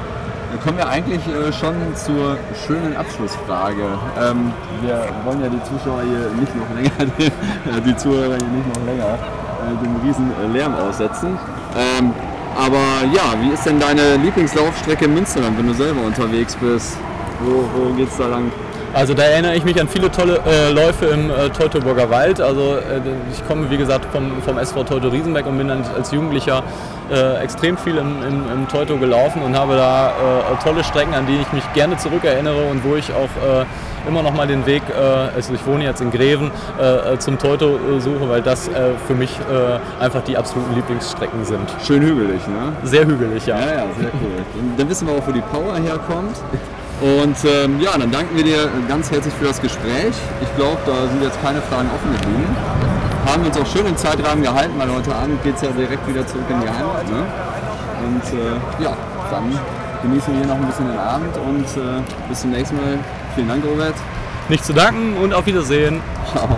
Wir 0.51 0.59
kommen 0.61 0.79
ja 0.79 0.87
eigentlich 0.87 1.19
äh, 1.27 1.51
schon 1.51 1.75
zur 1.93 2.37
schönen 2.65 2.95
Abschlussfrage. 2.95 3.83
Ähm, 4.17 4.53
wir 4.81 5.09
wollen 5.25 5.41
ja 5.41 5.49
die 5.49 5.61
Zuschauer 5.63 6.03
hier 6.03 6.31
nicht 6.39 6.55
noch 6.55 6.73
länger, 6.73 7.11
die, 7.85 7.89
äh, 7.89 7.97
Zuhörer 7.97 8.37
hier 8.37 8.47
nicht 8.47 8.77
noch 8.77 8.85
länger 8.85 9.11
äh, 9.11 9.83
dem 9.83 10.07
riesen 10.07 10.31
äh, 10.41 10.57
Lärm 10.57 10.73
aussetzen. 10.73 11.37
Ähm, 11.75 12.13
aber 12.55 13.03
ja, 13.11 13.35
wie 13.41 13.49
ist 13.49 13.65
denn 13.65 13.77
deine 13.77 14.15
Lieblingslaufstrecke 14.23 15.03
in 15.03 15.15
Münsterland, 15.15 15.57
wenn 15.57 15.67
du 15.67 15.73
selber 15.73 16.01
unterwegs 16.05 16.55
bist? 16.55 16.97
Wo, 17.41 17.69
wo 17.75 18.01
es 18.01 18.17
da 18.17 18.27
lang? 18.27 18.49
Also 18.93 19.13
da 19.13 19.23
erinnere 19.23 19.55
ich 19.55 19.63
mich 19.63 19.79
an 19.79 19.87
viele 19.87 20.09
tolle 20.11 20.39
äh, 20.45 20.71
Läufe 20.71 21.05
im 21.05 21.29
äh, 21.29 21.49
Teutoburger 21.49 22.09
Wald. 22.09 22.41
Also 22.41 22.75
äh, 22.75 22.99
ich 23.31 23.45
komme 23.47 23.69
wie 23.69 23.77
gesagt 23.77 24.05
vom, 24.11 24.41
vom 24.41 24.57
SV 24.57 24.83
Teuto 24.85 25.09
Riesenberg 25.09 25.45
und 25.45 25.57
bin 25.57 25.67
dann 25.67 25.83
als 25.95 26.11
Jugendlicher 26.11 26.63
äh, 27.11 27.43
extrem 27.43 27.77
viel 27.77 27.97
im, 27.97 28.23
im, 28.23 28.51
im, 28.51 28.67
Teuto 28.67 28.97
gelaufen 28.97 29.41
und 29.41 29.57
habe 29.57 29.75
da 29.75 30.09
äh, 30.09 30.63
tolle 30.63 30.83
Strecken, 30.83 31.13
an 31.13 31.27
die 31.27 31.37
ich 31.37 31.51
mich 31.53 31.63
gerne 31.73 31.97
zurückerinnere 31.97 32.69
und 32.69 32.83
wo 32.83 32.95
ich 32.95 33.11
auch 33.11 33.61
äh, 33.61 33.65
immer 34.07 34.23
noch 34.23 34.33
mal 34.33 34.47
den 34.47 34.65
Weg, 34.65 34.83
also 35.35 35.53
ich 35.53 35.65
wohne 35.65 35.83
jetzt 35.83 35.99
in 35.99 36.11
Greven, 36.11 36.49
zum 37.19 37.37
Teuto 37.37 37.77
suche, 37.99 38.29
weil 38.29 38.41
das 38.41 38.69
für 39.05 39.15
mich 39.15 39.37
einfach 39.99 40.21
die 40.23 40.37
absoluten 40.37 40.75
Lieblingsstrecken 40.75 41.43
sind. 41.43 41.67
Schön 41.85 42.01
hügelig, 42.01 42.39
ne? 42.47 42.71
Sehr 42.83 43.05
hügelig, 43.05 43.45
ja. 43.45 43.59
Ja, 43.59 43.65
ja, 43.65 43.83
sehr 43.99 44.11
cool. 44.21 44.31
Dann 44.77 44.89
wissen 44.89 45.09
wir 45.09 45.15
auch, 45.15 45.27
wo 45.27 45.31
die 45.33 45.41
Power 45.41 45.75
herkommt. 45.75 46.37
Und 47.01 47.37
ähm, 47.45 47.79
ja, 47.79 47.95
dann 47.95 48.11
danken 48.11 48.35
wir 48.35 48.43
dir 48.43 48.69
ganz 48.87 49.11
herzlich 49.11 49.33
für 49.35 49.45
das 49.45 49.61
Gespräch. 49.61 50.15
Ich 50.41 50.55
glaube, 50.55 50.79
da 50.85 51.07
sind 51.07 51.21
jetzt 51.21 51.39
keine 51.43 51.61
Fragen 51.61 51.89
offen 51.93 52.11
geblieben. 52.13 52.55
Haben 53.25 53.45
uns 53.45 53.57
auch 53.57 53.67
schön 53.67 53.85
im 53.85 53.95
Zeitrahmen 53.95 54.43
gehalten, 54.43 54.73
weil 54.77 54.91
heute 54.91 55.13
Abend 55.13 55.43
geht 55.43 55.55
es 55.55 55.61
ja 55.61 55.69
direkt 55.69 56.07
wieder 56.07 56.25
zurück 56.25 56.45
in 56.49 56.59
die 56.61 56.69
Heimat. 56.69 57.07
Ne? 57.09 57.23
Und 58.03 58.23
äh, 58.39 58.83
ja, 58.83 58.97
dann 59.29 59.59
genießen 60.01 60.33
wir 60.33 60.39
hier 60.39 60.47
noch 60.47 60.55
ein 60.55 60.65
bisschen 60.65 60.87
den 60.87 60.97
Abend 60.97 61.37
und 61.37 61.65
äh, 61.81 62.01
bis 62.29 62.41
zum 62.41 62.51
nächsten 62.51 62.75
Mal. 62.77 62.97
Vielen 63.35 63.47
Dank, 63.47 63.63
Robert. 63.63 63.95
Nicht 64.49 64.65
zu 64.65 64.73
danken 64.73 65.17
und 65.17 65.33
auf 65.33 65.45
Wiedersehen. 65.45 66.01
Ciao. 66.31 66.57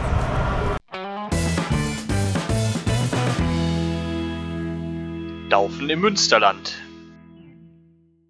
Laufen 5.49 5.89
im 5.89 5.99
Münsterland 5.99 6.88